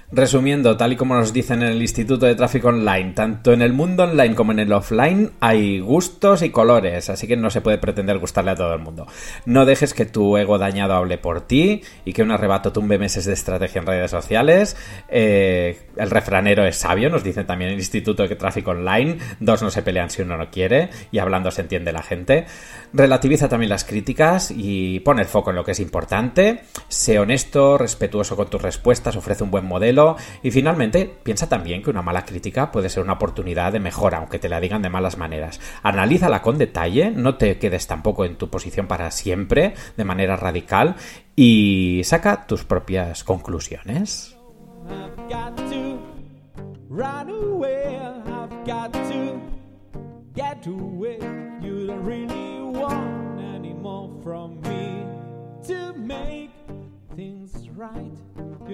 Resumiendo, 0.10 0.78
tal 0.78 0.94
y 0.94 0.96
como 0.96 1.16
nos 1.16 1.34
dicen 1.34 1.62
en 1.62 1.68
el 1.68 1.82
Instituto 1.82 2.26
de 2.26 2.36
Tráfico 2.36 2.70
Online, 2.70 3.12
tanto 3.12 3.52
en 3.52 3.62
el 3.62 3.74
mundo 3.74 4.04
online 4.04 4.36
como 4.36 4.54
en 4.54 4.60
el 4.60 4.72
offline 4.72 5.32
hay 5.42 5.82
gustos 5.82 6.44
y 6.44 6.50
colores, 6.50 7.10
así 7.10 7.28
que 7.28 7.36
no 7.36 7.50
se 7.50 7.60
puede 7.60 7.78
pretender 7.78 8.18
gustarle 8.18 8.52
a 8.52 8.56
todo 8.56 8.74
el 8.74 8.80
mundo. 8.80 9.06
No 9.46 9.66
dejes 9.66 9.94
que 9.94 10.06
tu 10.06 10.38
ego 10.38 10.58
dañado 10.58 10.94
hable 10.94 11.18
por 11.18 11.42
ti 11.42 11.82
y 12.06 12.14
que 12.14 12.24
un 12.24 12.32
arrebato 12.32 12.72
tumbe 12.72 12.98
meses 12.98 13.26
de 13.26 13.34
estrategia 13.34 13.82
en 13.82 13.88
redes 13.88 14.10
sociales. 14.10 14.78
Eh, 15.10 15.78
el 15.98 16.10
refranero 16.10 16.66
es 16.66 16.78
sabio, 16.78 17.10
nos 17.10 17.26
dicen 17.26 17.46
también 17.46 17.72
el 17.72 17.78
Instituto 17.78 18.26
de 18.26 18.34
Tráfico 18.38 18.72
Online, 18.72 19.18
dos 19.42 19.62
no 19.62 19.70
se 19.70 19.82
pelean 19.82 20.10
si 20.10 20.22
uno 20.22 20.38
no 20.38 20.50
quiere 20.50 20.90
y 21.12 21.18
hablando 21.18 21.52
se 21.52 21.64
entiende 21.64 21.92
la 21.92 22.02
gente. 22.02 22.46
Relativiza 22.94 23.50
también 23.50 23.72
las 23.72 23.84
críticas 23.84 24.54
y 24.56 25.02
pone 25.02 25.24
el 25.24 25.28
foco 25.28 25.50
en 25.50 25.58
lo 25.58 25.66
que 25.66 25.72
es 25.72 25.82
importante. 25.82 26.62
Sé 26.88 27.20
honesto, 27.20 27.78
respetuoso 27.78 28.38
con 28.38 28.50
tus 28.50 28.62
respuestas, 28.62 29.18
ofrece 29.18 29.44
un 29.44 29.52
buen 29.52 29.66
modelo 29.66 29.97
y 30.44 30.52
finalmente, 30.52 31.12
piensa 31.24 31.50
también 31.50 31.82
que 31.82 31.90
una 31.90 32.02
mala 32.02 32.26
crítica 32.26 32.72
puede 32.72 32.90
ser 32.90 33.04
una 33.04 33.14
oportunidad 33.14 33.72
de 33.72 33.80
mejora, 33.80 34.20
aunque 34.20 34.40
te 34.40 34.50
la 34.50 34.60
digan 34.60 34.82
de 34.82 34.90
malas 34.90 35.18
maneras. 35.18 35.60
Analízala 35.84 36.42
con 36.42 36.58
detalle, 36.58 37.12
no 37.12 37.36
te 37.36 37.58
quedes 37.58 37.88
tampoco 37.88 38.26
en 38.26 38.36
tu 38.36 38.50
posición 38.50 38.88
para 38.88 39.12
siempre, 39.12 39.74
de 39.96 40.04
manera 40.04 40.36
radical, 40.36 40.96
y 41.36 42.02
saca 42.04 42.46
tus 42.46 42.64
propias 42.64 43.24
conclusiones. 43.24 44.36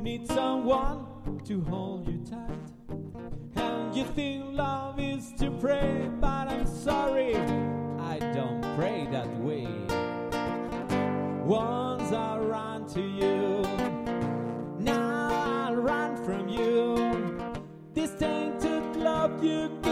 You 0.03 1.12
to 1.45 1.62
hold 1.62 2.07
you 2.07 2.23
tight. 2.29 2.71
And 3.55 3.95
you 3.95 4.05
think 4.05 4.45
love 4.51 4.99
is 4.99 5.33
to 5.39 5.51
pray, 5.51 6.09
but 6.19 6.47
I'm 6.47 6.65
sorry, 6.65 7.36
I 7.36 8.19
don't 8.33 8.62
pray 8.75 9.07
that 9.12 9.29
way. 9.39 9.67
Once 11.43 12.12
I 12.12 12.38
ran 12.38 12.88
to 12.89 13.01
you, 13.01 13.62
now 14.79 15.67
I'll 15.67 15.75
run 15.75 16.15
from 16.23 16.47
you. 16.47 16.95
This 17.93 18.12
tainted 18.15 18.95
love 18.95 19.43
you 19.43 19.82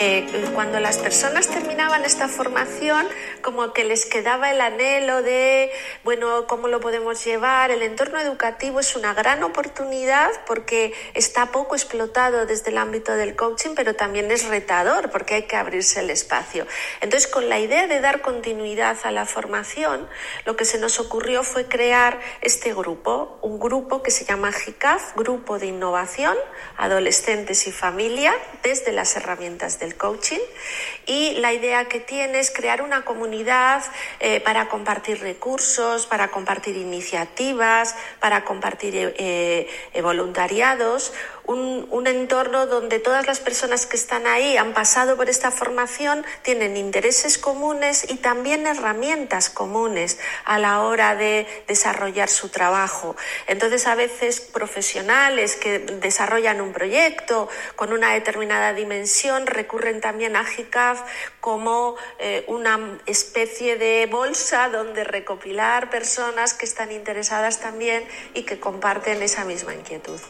Eh, 0.00 0.26
cuando 0.54 0.80
las 0.80 0.98
personas 0.98 1.48
terminaban 1.48 2.04
esta 2.04 2.28
formación, 2.28 3.06
como 3.44 3.74
que 3.74 3.84
les 3.84 4.06
quedaba 4.06 4.50
el 4.50 4.60
anhelo 4.62 5.22
de, 5.22 5.70
bueno, 6.02 6.46
¿cómo 6.46 6.66
lo 6.66 6.80
podemos 6.80 7.22
llevar? 7.22 7.70
El 7.70 7.82
entorno 7.82 8.18
educativo 8.18 8.80
es 8.80 8.96
una 8.96 9.12
gran 9.12 9.42
oportunidad 9.44 10.30
porque 10.46 10.94
está 11.12 11.52
poco 11.52 11.74
explotado 11.74 12.46
desde 12.46 12.70
el 12.70 12.78
ámbito 12.78 13.12
del 13.12 13.36
coaching, 13.36 13.74
pero 13.76 13.94
también 13.94 14.30
es 14.30 14.48
retador 14.48 15.10
porque 15.10 15.34
hay 15.34 15.42
que 15.42 15.56
abrirse 15.56 16.00
el 16.00 16.08
espacio. 16.08 16.66
Entonces, 17.02 17.30
con 17.30 17.50
la 17.50 17.58
idea 17.58 17.86
de 17.86 18.00
dar 18.00 18.22
continuidad 18.22 18.96
a 19.04 19.10
la 19.10 19.26
formación, 19.26 20.08
lo 20.46 20.56
que 20.56 20.64
se 20.64 20.78
nos 20.78 20.98
ocurrió 20.98 21.44
fue 21.44 21.66
crear 21.66 22.18
este 22.40 22.72
grupo, 22.72 23.38
un 23.42 23.58
grupo 23.58 24.02
que 24.02 24.10
se 24.10 24.24
llama 24.24 24.52
GICAF, 24.52 25.14
Grupo 25.16 25.58
de 25.58 25.66
Innovación, 25.66 26.36
Adolescentes 26.78 27.66
y 27.66 27.72
Familia, 27.72 28.34
desde 28.62 28.92
las 28.92 29.14
herramientas 29.16 29.78
del 29.78 29.96
coaching 29.96 30.40
y 31.04 31.32
la 31.34 31.52
idea 31.52 31.84
que 31.84 32.00
tiene 32.00 32.38
es 32.38 32.50
crear 32.50 32.80
una 32.80 33.04
comunidad 33.04 33.33
eh, 34.20 34.40
para 34.40 34.68
compartir 34.68 35.20
recursos, 35.20 36.06
para 36.06 36.28
compartir 36.28 36.76
iniciativas, 36.76 37.96
para 38.20 38.44
compartir 38.44 38.94
eh, 38.96 39.66
eh, 39.92 40.02
voluntariados, 40.02 41.12
un, 41.46 42.06
entorno 42.06 42.66
donde 42.66 42.98
todas 42.98 43.26
las 43.26 43.40
personas 43.40 43.86
que 43.86 43.96
están 43.96 44.26
ahí 44.26 44.58
han 44.58 44.74
pasado 44.74 45.16
por 45.16 45.30
esta 45.30 45.50
formación, 45.50 46.24
tienen 46.42 46.76
intereses 46.76 47.38
comunes 47.38 48.10
y 48.10 48.16
también 48.16 48.66
herramientas 48.66 49.48
comunes 49.48 50.18
a 50.44 50.58
la 50.58 50.82
hora 50.82 51.16
de 51.16 51.46
desarrollar 51.66 52.28
su 52.28 52.50
trabajo. 52.50 53.16
Entonces, 53.46 53.86
a 53.86 53.94
veces 53.94 54.40
profesionales 54.40 55.56
que 55.56 55.78
desarrollan 55.78 56.60
un 56.60 56.72
proyecto 56.72 57.48
con 57.74 57.92
una 57.92 58.12
determinada 58.12 58.74
dimensión 58.74 59.46
recurren 59.46 60.02
también 60.02 60.36
a 60.36 60.44
GICAF 60.44 61.00
como 61.40 61.96
eh, 62.18 62.44
una 62.48 62.98
especie 63.06 63.76
de 63.76 64.06
bolsa 64.10 64.68
donde 64.68 65.04
recopilar 65.04 65.88
personas 65.88 66.52
que 66.52 66.66
están 66.66 66.92
interesadas 66.92 67.60
también 67.60 68.04
y 68.34 68.42
que 68.42 68.60
comparten 68.60 69.22
esa 69.22 69.44
misma 69.44 69.74
inquietud. 69.74 70.20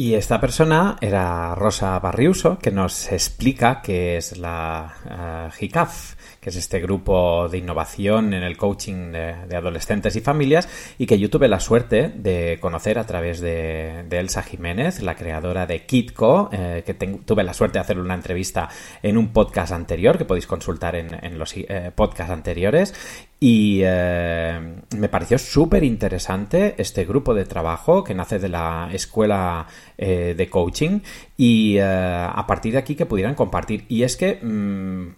Y 0.00 0.14
esta 0.14 0.40
persona 0.40 0.96
era 1.02 1.54
Rosa 1.54 1.98
Barriuso, 1.98 2.58
que 2.58 2.70
nos 2.70 3.12
explica 3.12 3.82
qué 3.82 4.16
es 4.16 4.38
la 4.38 4.94
uh, 5.04 5.54
GICAF, 5.54 6.14
que 6.40 6.48
es 6.48 6.56
este 6.56 6.80
grupo 6.80 7.48
de 7.48 7.58
innovación 7.58 8.32
en 8.32 8.42
el 8.42 8.56
coaching 8.56 9.12
de, 9.12 9.56
adolescentes 9.56 10.16
y 10.16 10.20
familias, 10.20 10.68
y 10.96 11.06
que 11.06 11.18
yo 11.18 11.28
tuve 11.28 11.48
la 11.48 11.60
suerte 11.60 12.08
de 12.08 12.58
conocer 12.60 12.98
a 12.98 13.06
través 13.06 13.40
de, 13.40 14.06
Elsa 14.10 14.42
Jiménez, 14.42 15.02
la 15.02 15.14
creadora 15.14 15.66
de 15.66 15.84
Kitco, 15.86 16.48
eh, 16.52 16.82
que 16.84 16.94
tuve 16.94 17.42
la 17.42 17.54
suerte 17.54 17.78
de 17.78 17.82
hacer 17.82 17.98
una 17.98 18.14
entrevista 18.14 18.68
en 19.02 19.16
un 19.18 19.28
podcast 19.28 19.72
anterior, 19.72 20.16
que 20.16 20.24
podéis 20.24 20.46
consultar 20.46 20.96
en, 20.96 21.38
los 21.38 21.54
eh, 21.56 21.90
podcasts 21.94 22.32
anteriores, 22.32 22.94
y 23.38 23.80
eh, 23.82 24.60
me 24.96 25.08
pareció 25.08 25.38
súper 25.38 25.84
interesante 25.84 26.74
este 26.76 27.04
grupo 27.04 27.34
de 27.34 27.46
trabajo 27.46 28.04
que 28.04 28.14
nace 28.14 28.38
de 28.38 28.48
la 28.48 28.88
escuela 28.92 29.66
de 29.96 30.48
coaching 30.50 31.00
y 31.36 31.78
a 31.78 32.44
partir 32.46 32.72
de 32.72 32.78
aquí 32.78 32.94
que 32.94 33.06
pudieran 33.06 33.34
compartir. 33.34 33.84
Y 33.88 34.02
es 34.02 34.16
que 34.16 34.38
mmm, 34.42 35.08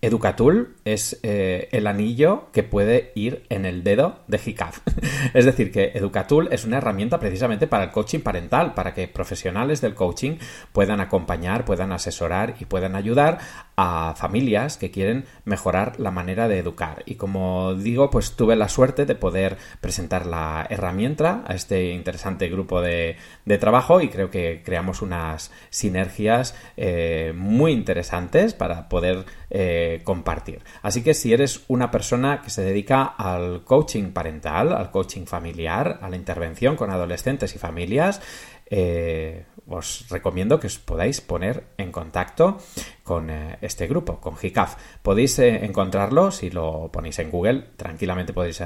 Educatul 0.00 0.76
es 0.84 1.18
eh, 1.24 1.68
el 1.72 1.88
anillo 1.88 2.52
que 2.52 2.62
puede 2.62 3.10
ir 3.16 3.44
en 3.48 3.66
el 3.66 3.82
dedo 3.82 4.20
de 4.28 4.38
GICAF. 4.38 4.78
es 5.34 5.44
decir, 5.44 5.72
que 5.72 5.90
Educatul 5.94 6.48
es 6.52 6.64
una 6.64 6.78
herramienta 6.78 7.18
precisamente 7.18 7.66
para 7.66 7.84
el 7.84 7.90
coaching 7.90 8.20
parental, 8.20 8.74
para 8.74 8.94
que 8.94 9.08
profesionales 9.08 9.80
del 9.80 9.94
coaching 9.94 10.36
puedan 10.72 11.00
acompañar, 11.00 11.64
puedan 11.64 11.90
asesorar 11.90 12.54
y 12.60 12.66
puedan 12.66 12.94
ayudar 12.94 13.38
a 13.74 14.14
familias 14.16 14.76
que 14.76 14.92
quieren 14.92 15.24
mejorar 15.44 15.98
la 15.98 16.12
manera 16.12 16.46
de 16.46 16.58
educar. 16.58 17.02
Y 17.04 17.16
como 17.16 17.74
digo, 17.74 18.08
pues 18.08 18.36
tuve 18.36 18.54
la 18.54 18.68
suerte 18.68 19.04
de 19.04 19.16
poder 19.16 19.56
presentar 19.80 20.26
la 20.26 20.64
herramienta 20.70 21.42
a 21.44 21.54
este 21.54 21.90
interesante 21.90 22.48
grupo 22.48 22.80
de, 22.80 23.16
de 23.44 23.58
trabajo 23.58 24.00
y 24.00 24.08
creo 24.08 24.30
que 24.30 24.62
creamos 24.64 25.02
unas 25.02 25.50
sinergias 25.70 26.54
eh, 26.76 27.32
muy 27.36 27.72
interesantes 27.72 28.54
para 28.54 28.88
poder 28.88 29.24
eh, 29.50 30.00
compartir. 30.04 30.62
Así 30.82 31.02
que 31.02 31.14
si 31.14 31.32
eres 31.32 31.64
una 31.68 31.90
persona 31.90 32.42
que 32.42 32.50
se 32.50 32.62
dedica 32.62 33.04
al 33.04 33.64
coaching 33.64 34.12
parental, 34.12 34.72
al 34.72 34.90
coaching 34.90 35.24
familiar, 35.24 35.98
a 36.02 36.10
la 36.10 36.16
intervención 36.16 36.76
con 36.76 36.90
adolescentes 36.90 37.54
y 37.54 37.58
familias, 37.58 38.20
eh, 38.70 39.44
os 39.70 40.08
recomiendo 40.08 40.58
que 40.58 40.66
os 40.66 40.80
podáis 40.80 41.20
poner 41.20 41.76
en 41.76 41.92
contacto 41.92 42.56
con 43.04 43.28
eh, 43.28 43.58
este 43.60 43.86
grupo, 43.86 44.20
con 44.20 44.36
GICAF. 44.36 45.00
Podéis 45.02 45.38
eh, 45.40 45.64
encontrarlo 45.64 46.30
si 46.30 46.48
lo 46.48 46.88
ponéis 46.92 47.18
en 47.18 47.30
Google, 47.30 47.76
tranquilamente 47.76 48.32
podéis 48.32 48.62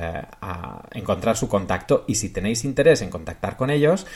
encontrar 0.94 1.36
su 1.36 1.48
contacto 1.48 2.04
y 2.06 2.14
si 2.14 2.30
tenéis 2.30 2.64
interés 2.64 3.02
en 3.02 3.10
contactar 3.10 3.56
con 3.56 3.70
ellos, 3.70 4.06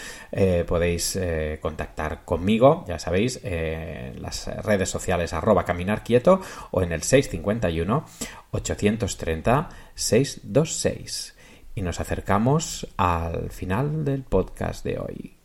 podéis 0.66 1.18
contactar 1.61 2.25
conmigo, 2.25 2.85
ya 2.87 2.99
sabéis, 2.99 3.40
en 3.42 4.20
las 4.22 4.46
redes 4.64 4.88
sociales 4.88 5.33
arroba 5.33 5.64
caminar 5.64 6.05
quieto 6.05 6.40
o 6.70 6.83
en 6.83 6.92
el 6.92 7.03
651 7.03 8.05
830 8.53 9.68
626. 9.94 11.37
Y 11.75 11.83
nos 11.83 12.01
acercamos 12.01 12.88
al 12.96 13.51
final 13.51 14.05
del 14.05 14.22
podcast 14.22 14.85
de 14.85 14.99
hoy. 14.99 15.36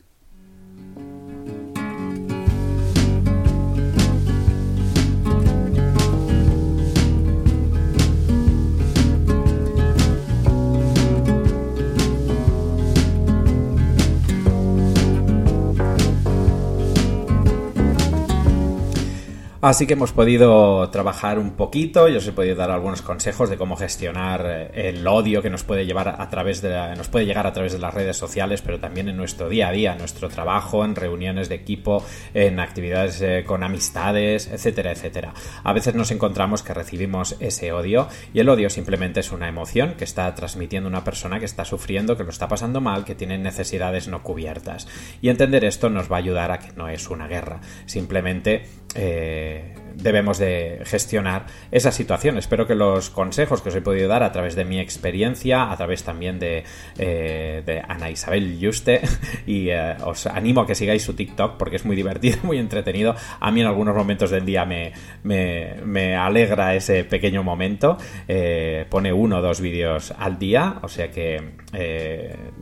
Así 19.64 19.86
que 19.86 19.94
hemos 19.94 20.12
podido 20.12 20.90
trabajar 20.90 21.38
un 21.38 21.52
poquito, 21.52 22.08
yo 22.08 22.18
os 22.18 22.28
he 22.28 22.32
podido 22.32 22.56
dar 22.56 22.72
algunos 22.72 23.04
consejos 23.04 23.48
de 23.48 23.58
cómo 23.58 23.76
gestionar 23.76 24.44
eh, 24.44 24.90
el 24.90 25.06
odio 25.06 25.44
que 25.44 25.52
nos 25.52 25.64
puede 25.64 25.86
llevar 25.86 26.16
a 26.20 26.30
través 26.32 26.64
de 26.64 26.70
la- 26.72 26.96
nos 26.96 27.10
puede 27.10 27.28
llegar 27.28 27.46
a 27.46 27.54
través 27.54 27.72
de 27.72 27.78
las 27.78 27.94
redes 27.94 28.18
sociales, 28.18 28.64
pero 28.64 28.80
también 28.80 29.08
en 29.08 29.18
nuestro 29.18 29.50
día 29.50 29.68
a 29.68 29.72
día, 29.72 29.92
en 29.92 30.00
nuestro 30.00 30.30
trabajo, 30.30 30.84
en 30.84 30.96
reuniones 30.96 31.48
de 31.48 31.54
equipo, 31.54 32.04
en 32.34 32.60
actividades 32.60 33.22
eh, 33.22 33.44
con 33.46 33.64
amistades, 33.64 34.48
etcétera, 34.48 34.94
etcétera. 34.94 35.36
A 35.64 35.74
veces 35.74 35.94
nos 35.94 36.10
encontramos 36.10 36.64
que 36.64 36.74
recibimos 36.74 37.36
ese 37.40 37.72
odio 37.72 38.08
y 38.34 38.40
el 38.40 38.50
odio 38.50 38.68
simplemente 38.72 39.20
es 39.20 39.32
una 39.32 39.48
emoción 39.48 39.94
que 39.94 40.06
está 40.06 40.34
transmitiendo 40.34 40.90
una 40.90 41.04
persona 41.04 41.38
que 41.38 41.46
está 41.46 41.66
sufriendo, 41.66 42.18
que 42.18 42.24
lo 42.24 42.32
está 42.32 42.48
pasando 42.48 42.82
mal, 42.82 43.06
que 43.06 43.14
tiene 43.14 43.38
necesidades 43.38 44.08
no 44.08 44.24
cubiertas. 44.24 44.88
Y 45.22 45.30
entender 45.30 45.64
esto 45.66 45.92
nos 45.92 46.12
va 46.12 46.16
a 46.16 46.20
ayudar 46.20 46.50
a 46.50 46.58
que 46.58 46.72
no 46.76 46.90
es 46.90 47.12
una 47.12 47.28
guerra, 47.28 47.62
simplemente 47.86 48.66
eh, 48.96 49.64
debemos 49.96 50.38
de 50.38 50.82
gestionar 50.86 51.46
esa 51.72 51.92
situación. 51.92 52.38
Espero 52.38 52.68
que 52.68 52.76
los 52.76 53.10
consejos 53.10 53.62
que 53.62 53.70
os 53.70 53.76
he 53.76 53.82
podido 53.82 54.08
dar 54.08 54.24
a 54.24 54.32
través 54.32 54.56
de 54.56 54.66
mi 54.66 54.80
experiencia, 54.80 55.72
a 55.72 55.78
través 55.78 56.04
también 56.04 56.40
de, 56.40 56.64
eh, 56.98 57.82
Ana 57.88 58.10
Isabel 58.10 58.58
Juste, 58.62 59.02
y 59.46 59.70
eh, 59.70 59.96
os 60.04 60.28
animo 60.28 60.62
a 60.62 60.68
que 60.68 60.76
sigáis 60.76 61.04
su 61.04 61.14
TikTok 61.14 61.58
porque 61.58 61.78
es 61.78 61.86
muy 61.86 61.96
divertido, 61.96 62.38
muy 62.44 62.58
entretenido. 62.58 63.16
A 63.40 63.52
mí 63.52 63.62
en 63.62 63.68
algunos 63.68 63.96
momentos 63.96 64.32
del 64.32 64.46
día 64.46 64.66
me, 64.66 64.94
me, 65.24 66.16
alegra 66.16 66.76
ese 66.76 67.04
pequeño 67.04 67.44
momento. 67.44 67.98
Eh, 68.28 68.86
pone 68.90 69.12
uno 69.14 69.40
o 69.40 69.42
dos 69.42 69.62
vídeos 69.62 70.14
al 70.18 70.38
día, 70.38 70.80
o 70.82 70.88
sea 70.88 71.10
que 71.10 71.62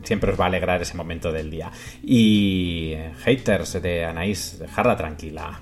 siempre 0.04 0.32
os 0.32 0.40
va 0.40 0.44
a 0.44 0.48
alegrar 0.48 0.80
ese 0.82 0.96
momento 0.96 1.32
del 1.32 1.50
día. 1.50 1.70
Y 2.02 2.94
haters 3.24 3.80
de 3.82 4.04
Anaís, 4.04 4.58
dejarla 4.58 4.96
tranquila. 4.96 5.60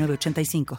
906985. 0.00 0.66